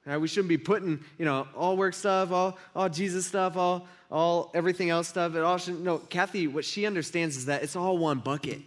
[0.05, 0.17] Right?
[0.17, 4.51] We shouldn't be putting, you know, all work stuff, all, all Jesus stuff, all, all
[4.53, 5.35] everything else stuff.
[5.35, 5.97] It all should no.
[5.97, 8.61] Kathy, what she understands is that it's all one bucket.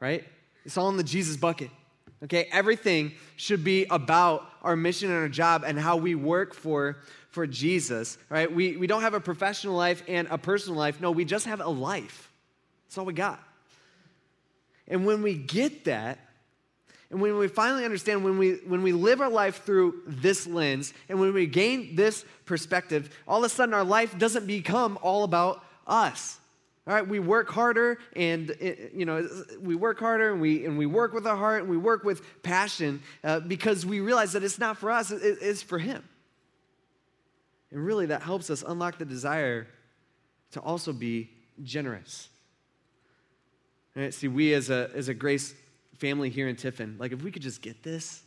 [0.00, 0.24] Right?
[0.64, 1.70] It's all in the Jesus bucket.
[2.24, 6.98] Okay, everything should be about our mission and our job and how we work for,
[7.30, 8.18] for Jesus.
[8.28, 8.52] Right?
[8.52, 11.00] We, we don't have a professional life and a personal life.
[11.00, 12.32] No, we just have a life.
[12.86, 13.40] That's all we got.
[14.88, 16.18] And when we get that,
[17.10, 20.92] and when we finally understand, when we, when we live our life through this lens,
[21.08, 25.24] and when we gain this perspective, all of a sudden our life doesn't become all
[25.24, 26.38] about us.
[26.86, 28.54] All right, we work harder, and
[28.94, 29.26] you know,
[29.60, 32.22] we work harder, and we and we work with our heart, and we work with
[32.42, 36.02] passion uh, because we realize that it's not for us; it, it's for Him.
[37.70, 39.66] And really, that helps us unlock the desire
[40.52, 41.28] to also be
[41.62, 42.30] generous.
[43.94, 44.14] Right?
[44.14, 45.54] See, we as a as a grace
[45.98, 48.22] family here in Tiffin, like if we could just get this,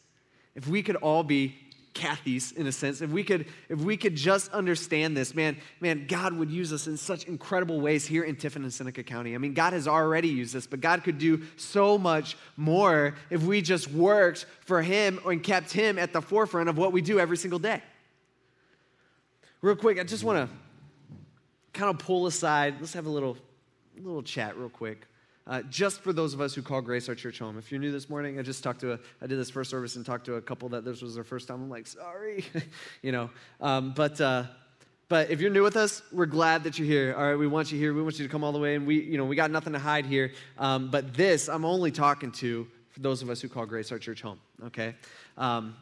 [0.56, 1.56] if we could all be
[1.94, 6.06] Kathy's in a sense, if we could, if we could just understand this, man, man,
[6.08, 9.36] God would use us in such incredible ways here in Tiffin and Seneca County.
[9.36, 13.44] I mean, God has already used us, but God could do so much more if
[13.44, 17.20] we just worked for Him and kept Him at the forefront of what we do
[17.20, 17.82] every single day.
[19.62, 20.56] Real quick, I just want to
[21.74, 22.76] kind of pull aside.
[22.80, 23.38] Let's have a little,
[23.98, 25.08] little chat real quick
[25.48, 27.58] uh, just for those of us who call Grace our church home.
[27.58, 29.96] If you're new this morning, I just talked to a, I did this first service
[29.96, 31.64] and talked to a couple that this was their first time.
[31.64, 32.46] I'm like, sorry,
[33.02, 33.30] you know.
[33.60, 34.44] Um, but uh,
[35.10, 37.14] but if you're new with us, we're glad that you're here.
[37.18, 37.94] All right, we want you here.
[37.94, 39.74] We want you to come all the way, and we you know we got nothing
[39.74, 40.32] to hide here.
[40.58, 44.00] Um, but this, I'm only talking to for those of us who call Grace our
[44.00, 44.40] church home.
[44.68, 44.96] Okay,
[45.38, 45.76] um,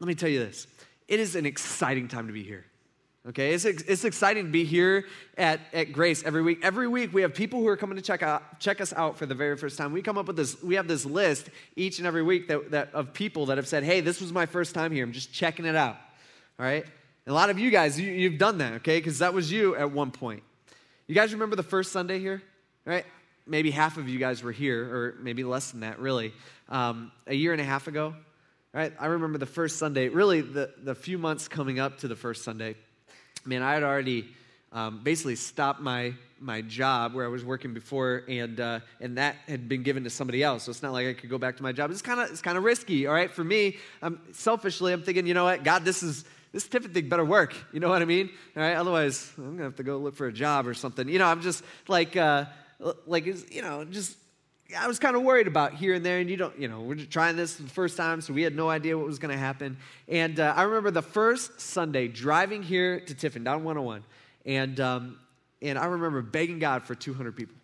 [0.00, 0.66] let me tell you this:
[1.06, 2.66] it is an exciting time to be here.
[3.28, 5.04] Okay, it's, it's exciting to be here
[5.36, 6.60] at, at Grace every week.
[6.62, 9.26] Every week we have people who are coming to check, out, check us out for
[9.26, 9.92] the very first time.
[9.92, 12.94] We come up with this, we have this list each and every week that, that,
[12.94, 15.04] of people that have said, hey, this was my first time here.
[15.04, 15.96] I'm just checking it out.
[16.58, 16.84] All right?
[16.84, 16.90] And
[17.30, 18.98] a lot of you guys, you, you've done that, okay?
[18.98, 20.42] Because that was you at one point.
[21.06, 22.42] You guys remember the first Sunday here?
[22.86, 23.04] Right?
[23.46, 26.32] Maybe half of you guys were here, or maybe less than that, really.
[26.70, 28.14] Um, a year and a half ago,
[28.72, 28.94] right?
[28.98, 32.42] I remember the first Sunday, really the, the few months coming up to the first
[32.42, 32.74] Sunday
[33.44, 34.28] man, I had already
[34.72, 39.36] um, basically stopped my my job where I was working before, and uh, and that
[39.46, 40.64] had been given to somebody else.
[40.64, 41.90] So it's not like I could go back to my job.
[41.90, 43.30] It's kind of it's kind of risky, all right.
[43.30, 47.08] For me, um, selfishly, I'm thinking, you know what, God, this is this Tiffin thing
[47.08, 47.54] better work.
[47.72, 48.30] You know what I mean?
[48.56, 48.74] All right.
[48.74, 51.08] Otherwise, I'm gonna have to go look for a job or something.
[51.08, 52.46] You know, I'm just like uh,
[53.06, 54.16] like you know just.
[54.76, 56.96] I was kind of worried about here and there, and you don't, you know, we're
[56.96, 59.78] trying this the first time, so we had no idea what was going to happen.
[60.08, 64.04] And uh, I remember the first Sunday driving here to Tiffin, down 101,
[64.44, 65.18] and, um,
[65.62, 67.56] and I remember begging God for 200 people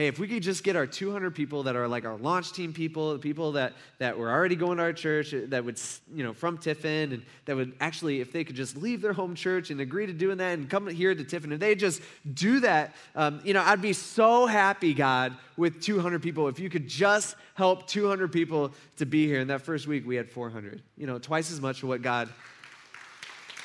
[0.00, 2.72] hey, if we could just get our 200 people that are like our launch team
[2.72, 5.78] people, the people that, that were already going to our church, uh, that would,
[6.14, 9.34] you know, from Tiffin, and that would actually, if they could just leave their home
[9.34, 12.00] church and agree to doing that and come here to Tiffin, if they just
[12.32, 16.48] do that, um, you know, I'd be so happy, God, with 200 people.
[16.48, 19.40] If you could just help 200 people to be here.
[19.40, 20.80] And that first week, we had 400.
[20.96, 22.30] You know, twice as much of what God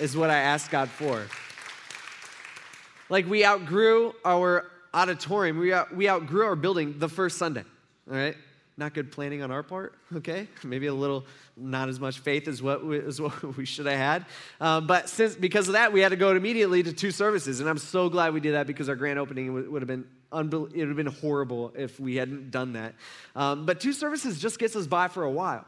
[0.02, 1.28] is what I asked God for.
[3.08, 7.64] Like we outgrew our auditorium, we, out, we outgrew our building the first Sunday,
[8.10, 8.36] all right?
[8.78, 10.48] Not good planning on our part, okay?
[10.64, 11.26] Maybe a little
[11.58, 14.26] not as much faith as what we, as what we should have had.
[14.60, 17.70] Um, but since because of that, we had to go immediately to two services, and
[17.70, 20.54] I'm so glad we did that because our grand opening would, would have been it
[20.54, 22.94] would have been horrible if we hadn't done that.
[23.38, 25.64] Um, but two services just gets us by for a while.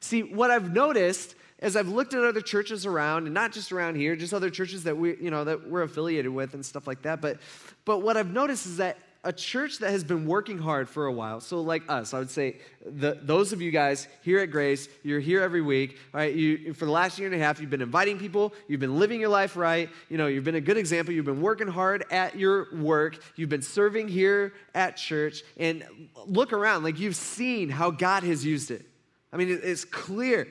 [0.00, 3.94] See, what I've noticed as I've looked at other churches around, and not just around
[3.94, 7.02] here, just other churches that we, you know, that we're affiliated with and stuff like
[7.02, 7.22] that.
[7.22, 7.38] But,
[7.84, 11.12] but what I've noticed is that a church that has been working hard for a
[11.12, 14.88] while, so like us, I would say the, those of you guys here at Grace,
[15.04, 16.34] you're here every week, all right?
[16.34, 19.20] You, for the last year and a half, you've been inviting people, you've been living
[19.20, 22.36] your life right, you know, you've been a good example, you've been working hard at
[22.36, 25.84] your work, you've been serving here at church, and
[26.26, 28.84] look around, like you've seen how God has used it.
[29.32, 30.48] I mean, it's clear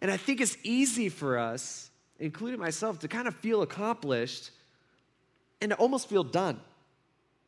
[0.00, 4.50] and I think it's easy for us, including myself, to kind of feel accomplished
[5.60, 6.60] and to almost feel done.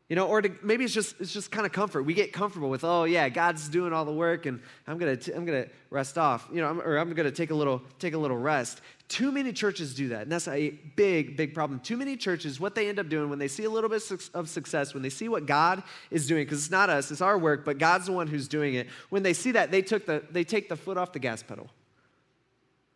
[0.09, 2.05] You know, or to, maybe it's just it's just kind of comfort.
[2.05, 5.33] We get comfortable with, oh yeah, God's doing all the work, and I'm gonna t-
[5.33, 6.49] I'm gonna rest off.
[6.51, 8.81] You know, I'm, or I'm gonna take a little take a little rest.
[9.09, 11.79] Too many churches do that, and that's a big big problem.
[11.81, 14.49] Too many churches, what they end up doing when they see a little bit of
[14.49, 17.67] success, when they see what God is doing, because it's not us, it's our work,
[17.67, 18.87] but God's the one who's doing it.
[19.11, 21.69] When they see that, they took the they take the foot off the gas pedal.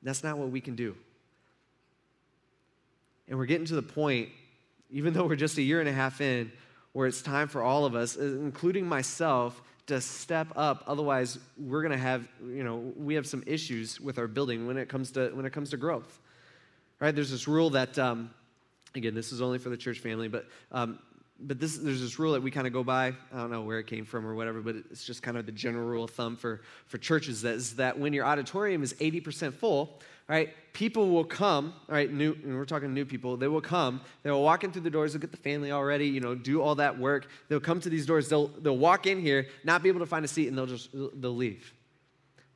[0.02, 0.96] That's not what we can do.
[3.28, 4.30] And we're getting to the point,
[4.90, 6.52] even though we're just a year and a half in,
[6.92, 10.84] where it's time for all of us, including myself, to step up.
[10.86, 14.76] Otherwise, we're going to have, you know, we have some issues with our building when
[14.76, 16.20] it comes to when it comes to growth.
[17.00, 17.14] Right?
[17.14, 18.30] There's this rule that, um,
[18.94, 20.98] again, this is only for the church family, but um,
[21.42, 23.08] but this, there's this rule that we kind of go by.
[23.32, 25.52] I don't know where it came from or whatever, but it's just kind of the
[25.52, 29.54] general rule of thumb for, for churches that is that when your auditorium is 80%
[29.54, 34.00] full, right, people will come, right, new, and we're talking new people, they will come,
[34.22, 36.62] they will walk in through the doors, they'll get the family already, you know, do
[36.62, 37.28] all that work.
[37.48, 40.24] They'll come to these doors, they'll, they'll walk in here, not be able to find
[40.24, 41.72] a seat, and they'll just, they'll leave.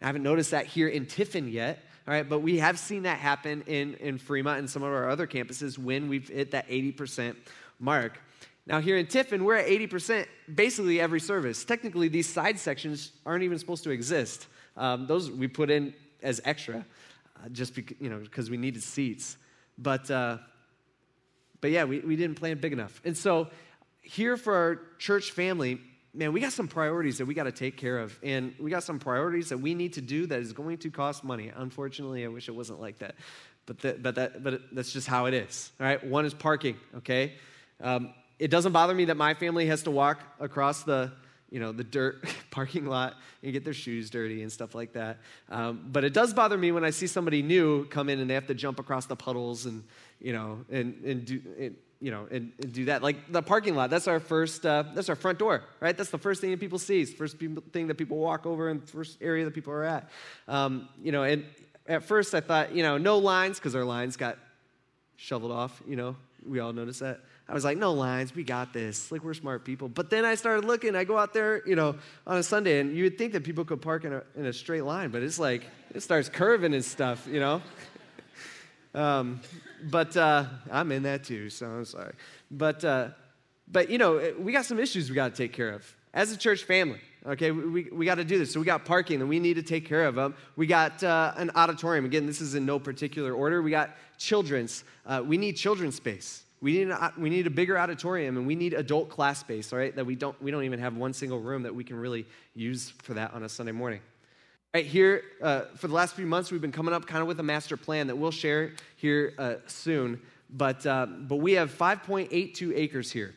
[0.01, 3.19] I haven't noticed that here in Tiffin yet, all right, but we have seen that
[3.19, 7.35] happen in, in Fremont and some of our other campuses when we've hit that 80%
[7.81, 8.21] mark.
[8.67, 11.65] Now, here in Tiffin, we're at 80% basically every service.
[11.65, 14.49] Technically, these side sections aren't even supposed to exist.
[14.77, 16.85] Um, those we put in as extra,
[17.37, 19.37] uh, just because, you know, because we needed seats.
[19.79, 20.39] But, uh,
[21.61, 23.01] but yeah, we, we didn't plan big enough.
[23.05, 23.49] And so,
[24.03, 25.81] here for our church family,
[26.13, 28.19] man, we got some priorities that we got to take care of.
[28.23, 31.23] And we got some priorities that we need to do that is going to cost
[31.23, 31.53] money.
[31.55, 33.15] Unfortunately, I wish it wasn't like that.
[33.67, 35.71] But, the, but, that, but that's just how it is.
[35.81, 37.35] All right, one is parking, okay?
[37.81, 41.13] Um, it doesn't bother me that my family has to walk across the
[41.51, 45.19] you know the dirt parking lot and get their shoes dirty and stuff like that.
[45.49, 48.35] Um, but it does bother me when i see somebody new come in and they
[48.35, 49.85] have to jump across the puddles and
[50.21, 51.41] you know and, and do
[52.01, 53.03] you know and, and, do that.
[53.03, 55.97] Like the parking lot that's our first uh, that's our front door right?
[55.97, 57.01] That's the first thing that people see.
[57.01, 60.11] It's first thing that people walk over and first area that people are at.
[60.49, 61.45] Um, you know and
[61.89, 64.39] at first i thought you know no lines because our lines got
[65.17, 66.17] shoveled off you know?
[66.45, 69.13] We all noticed that I was like, no lines, we got this.
[69.13, 69.89] Like, we're smart people.
[69.89, 71.95] But then I started looking, I go out there, you know,
[72.27, 74.53] on a Sunday, and you would think that people could park in a, in a
[74.53, 77.63] straight line, but it's like, it starts curving and stuff, you know?
[79.01, 79.41] um,
[79.85, 82.15] but uh, I'm in that too, so I'm sorry.
[82.51, 83.09] But, uh,
[83.69, 86.37] but, you know, we got some issues we got to take care of as a
[86.37, 87.01] church family.
[87.25, 88.53] Okay, we, we got to do this.
[88.53, 90.35] So we got parking and we need to take care of them.
[90.55, 92.05] We got uh, an auditorium.
[92.05, 93.63] Again, this is in no particular order.
[93.63, 94.85] We got children's.
[95.05, 96.45] Uh, we need children's space.
[96.61, 99.79] We need, a, we need a bigger auditorium and we need adult class space, all
[99.79, 99.95] right?
[99.95, 102.91] That we don't, we don't even have one single room that we can really use
[103.03, 104.01] for that on a Sunday morning.
[104.75, 107.41] Right here, uh, for the last few months, we've been coming up kind of with
[107.41, 110.21] a master plan that we'll share here uh, soon.
[110.51, 113.35] But, uh, but we have 5.82 acres here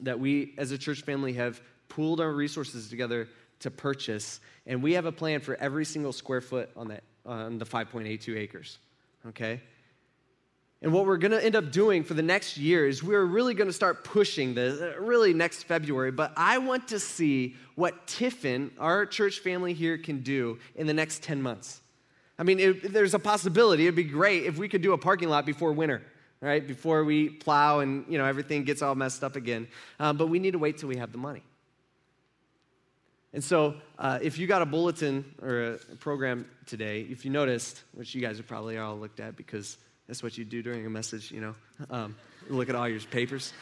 [0.00, 3.28] that we, as a church family, have pooled our resources together
[3.60, 4.40] to purchase.
[4.66, 8.36] And we have a plan for every single square foot on, that, on the 5.82
[8.36, 8.78] acres,
[9.28, 9.60] okay?
[10.82, 13.54] And what we're going to end up doing for the next year is we're really
[13.54, 16.10] going to start pushing this, uh, really next February.
[16.10, 20.92] But I want to see what Tiffin, our church family here, can do in the
[20.92, 21.80] next 10 months.
[22.36, 23.84] I mean, it, there's a possibility.
[23.84, 26.02] It'd be great if we could do a parking lot before winter,
[26.40, 26.66] right?
[26.66, 29.68] Before we plow and, you know, everything gets all messed up again.
[30.00, 31.44] Um, but we need to wait till we have the money.
[33.32, 37.82] And so, uh, if you got a bulletin or a program today, if you noticed,
[37.94, 39.78] which you guys have probably all looked at because
[40.12, 41.54] that's what you do during a message, you know.
[41.88, 42.14] Um,
[42.50, 43.54] look at all your papers.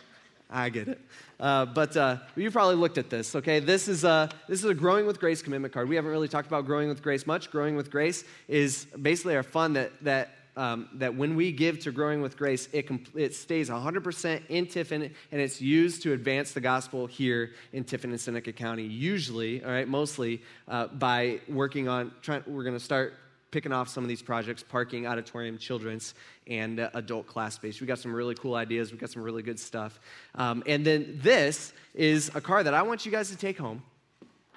[0.50, 1.00] I get it.
[1.38, 3.60] Uh, but uh, you probably looked at this, okay?
[3.60, 5.88] This is, a, this is a Growing with Grace commitment card.
[5.88, 7.52] We haven't really talked about Growing with Grace much.
[7.52, 11.92] Growing with Grace is basically our fund that, that, um, that when we give to
[11.92, 16.60] Growing with Grace, it, it stays 100% in Tiffin and it's used to advance the
[16.60, 22.10] gospel here in Tiffin and Seneca County, usually, all right, mostly uh, by working on,
[22.22, 23.14] trying, we're going to start
[23.52, 26.14] picking off some of these projects parking, auditorium, children's,
[26.48, 27.80] and uh, adult class space.
[27.80, 28.90] We got some really cool ideas.
[28.90, 30.00] We got some really good stuff.
[30.34, 33.82] Um, and then this is a car that I want you guys to take home.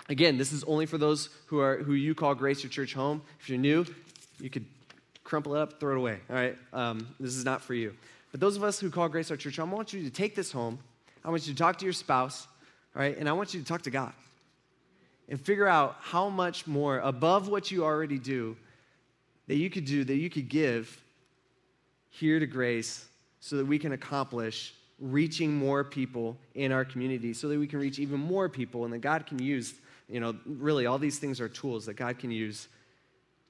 [0.10, 3.22] Again, this is only for those who are who you call Grace Your Church home.
[3.40, 3.86] If you're new,
[4.40, 4.66] you could
[5.24, 6.20] crumple it up, throw it away.
[6.30, 7.94] All right, um, this is not for you.
[8.32, 10.36] But those of us who call Grace our church home, I want you to take
[10.36, 10.80] this home.
[11.24, 12.48] I want you to talk to your spouse,
[12.96, 14.14] all right, and I want you to talk to God
[15.28, 18.56] and figure out how much more above what you already do
[19.48, 21.02] that you could do, that you could give
[22.10, 23.06] here to Grace
[23.40, 27.80] so that we can accomplish reaching more people in our community, so that we can
[27.80, 29.74] reach even more people and that God can use,
[30.10, 32.68] you know, really all these things are tools that God can use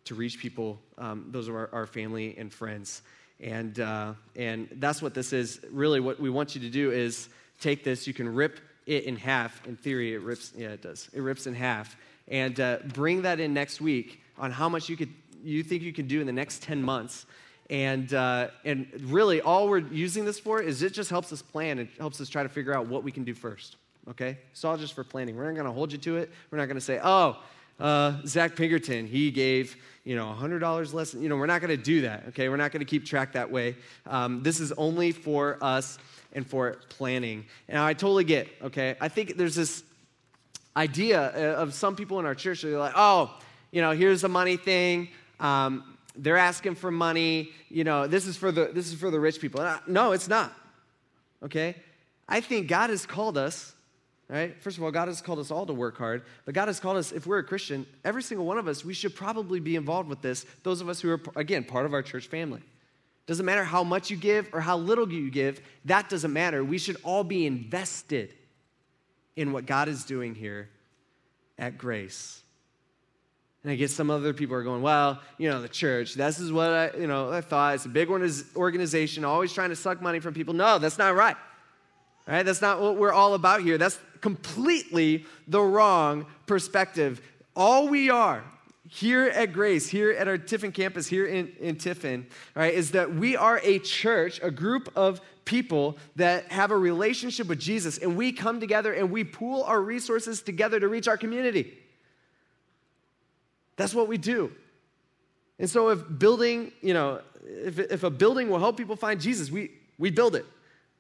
[0.06, 0.80] to reach people.
[0.98, 3.02] Um, those are our, our, family and friends.
[3.40, 5.60] And, uh, and that's what this is.
[5.72, 7.30] Really, what we want you to do is
[7.60, 9.66] take this, you can rip it in half.
[9.68, 11.10] In theory, it rips, yeah, it does.
[11.14, 11.96] It rips in half.
[12.28, 15.14] And uh, bring that in next week on how much you could
[15.46, 17.26] you think you can do in the next 10 months.
[17.70, 21.80] And, uh, and really, all we're using this for is it just helps us plan.
[21.80, 23.78] It helps us try to figure out what we can do first.
[24.10, 24.38] Okay?
[24.52, 25.36] It's all just for planning.
[25.36, 26.32] We're not going to hold you to it.
[26.52, 27.38] We're not going to say, oh,
[27.80, 31.14] uh, Zach Pinkerton, he gave, you know, $100 less.
[31.14, 32.26] You know, we're not going to do that.
[32.30, 32.50] Okay?
[32.50, 33.76] We're not going to keep track that way.
[34.06, 35.98] Um, this is only for us
[36.34, 37.46] and for planning.
[37.68, 38.96] And I totally get, okay?
[39.02, 39.84] I think there's this
[40.78, 43.34] idea uh, of some people in our church, they're like, oh,
[43.72, 45.10] you know, here's the money thing.
[45.40, 47.50] Um, they're asking for money.
[47.70, 49.68] You know, this is for the, this is for the rich people.
[49.88, 50.54] No, it's not.
[51.44, 51.76] Okay?
[52.28, 53.74] I think God has called us,
[54.28, 54.60] right?
[54.62, 56.98] First of all, God has called us all to work hard, but God has called
[56.98, 60.10] us, if we're a Christian, every single one of us, we should probably be involved
[60.10, 60.46] with this.
[60.64, 62.62] Those of us who are, again, part of our church family.
[63.28, 66.64] Doesn't matter how much you give or how little you give, that doesn't matter.
[66.64, 68.34] We should all be invested
[69.36, 70.70] in what God is doing here
[71.58, 72.42] at Grace.
[73.66, 76.52] And I guess some other people are going, well, you know, the church, this is
[76.52, 77.74] what I, you know, I thought.
[77.74, 80.54] It's a big organization, always trying to suck money from people.
[80.54, 81.36] No, that's not right.
[82.28, 83.80] All right, that's not what we're all about here.
[83.80, 87.22] That's completely the wrong perspective.
[87.56, 88.44] All we are
[88.88, 93.16] here at Grace, here at our Tiffin campus, here in, in Tiffin, right, is that
[93.16, 98.16] we are a church, a group of people that have a relationship with Jesus, and
[98.16, 101.80] we come together and we pool our resources together to reach our community.
[103.78, 104.52] That's what we do.
[105.60, 109.50] And so if building, you know, if, if a building will help people find Jesus,
[109.50, 110.46] we, we build it.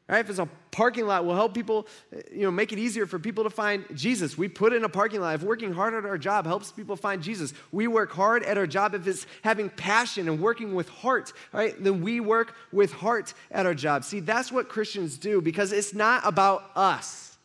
[0.07, 0.19] Right?
[0.19, 1.87] If it's a parking lot, will help people,
[2.31, 4.37] you know, make it easier for people to find Jesus.
[4.37, 5.33] We put in a parking lot.
[5.33, 8.67] If working hard at our job helps people find Jesus, we work hard at our
[8.67, 8.93] job.
[8.93, 13.65] If it's having passion and working with heart, right, then we work with heart at
[13.65, 14.03] our job.
[14.03, 17.35] See, that's what Christians do because it's not about us.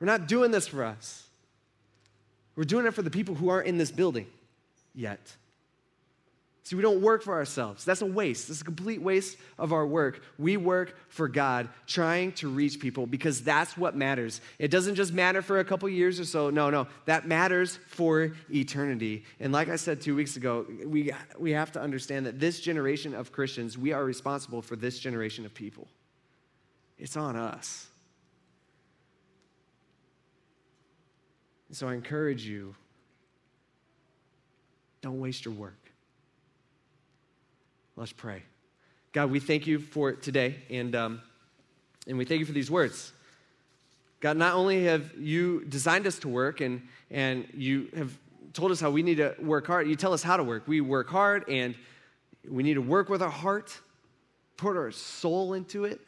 [0.00, 1.25] We're not doing this for us.
[2.56, 4.26] We're doing it for the people who aren't in this building
[4.94, 5.20] yet.
[6.66, 7.84] See, we don't work for ourselves.
[7.84, 8.48] That's a waste.
[8.48, 10.20] That's a complete waste of our work.
[10.36, 14.40] We work for God, trying to reach people because that's what matters.
[14.58, 16.50] It doesn't just matter for a couple years or so.
[16.50, 19.24] No, no, that matters for eternity.
[19.38, 23.14] And like I said two weeks ago, we, we have to understand that this generation
[23.14, 25.86] of Christians, we are responsible for this generation of people.
[26.98, 27.86] It's on us.
[31.68, 32.74] And so I encourage you
[35.00, 35.78] don't waste your work.
[37.96, 38.42] Let's pray.
[39.12, 41.22] God, we thank you for today, and, um,
[42.06, 43.12] and we thank you for these words.
[44.20, 48.18] God, not only have you designed us to work and, and you have
[48.52, 50.66] told us how we need to work hard, you tell us how to work.
[50.66, 51.74] We work hard and
[52.48, 53.78] we need to work with our heart,
[54.56, 56.00] put our soul into it,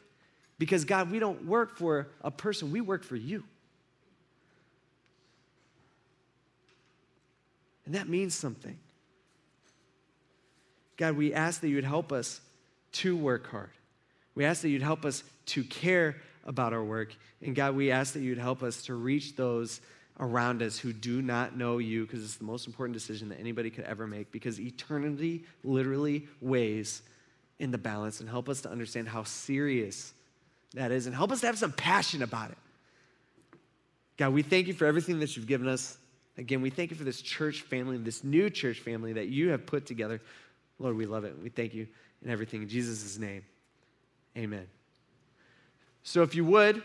[0.57, 3.43] because God, we don't work for a person, we work for you.
[7.89, 8.77] And that means something.
[10.95, 12.39] God, we ask that you would help us
[12.91, 13.71] to work hard.
[14.35, 17.15] We ask that you'd help us to care about our work.
[17.41, 19.81] And God, we ask that you'd help us to reach those
[20.19, 23.71] around us who do not know you because it's the most important decision that anybody
[23.71, 27.01] could ever make because eternity literally weighs
[27.57, 30.13] in the balance and help us to understand how serious
[30.75, 32.57] that is and help us to have some passion about it.
[34.15, 35.97] God, we thank you for everything that you've given us.
[36.39, 39.65] Again, we thank you for this church family, this new church family that you have
[39.65, 40.21] put together.
[40.79, 41.35] Lord, we love it.
[41.43, 41.85] We thank you
[42.23, 42.61] in everything.
[42.61, 43.43] In Jesus' name,
[44.37, 44.65] amen.
[46.03, 46.81] So if you would,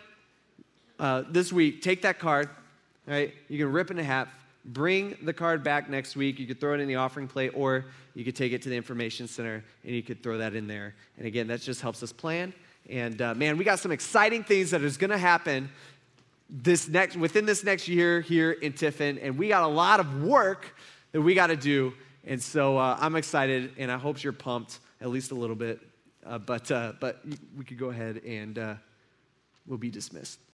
[0.98, 2.50] uh, this week, take that card,
[3.06, 3.32] right?
[3.48, 4.28] You can rip it in half.
[4.64, 6.40] Bring the card back next week.
[6.40, 7.84] You could throw it in the offering plate, or
[8.14, 10.96] you could take it to the information center and you could throw that in there.
[11.16, 12.52] And again, that just helps us plan.
[12.90, 15.70] And uh, man, we got some exciting things that is going to happen
[16.48, 20.22] this next within this next year here in Tiffin, and we got a lot of
[20.22, 20.76] work
[21.12, 21.94] that we got to do.
[22.24, 25.80] And so uh, I'm excited, and I hope you're pumped at least a little bit.
[26.24, 27.20] Uh, but uh, but
[27.56, 28.74] we could go ahead and uh,
[29.66, 30.38] we'll be dismissed.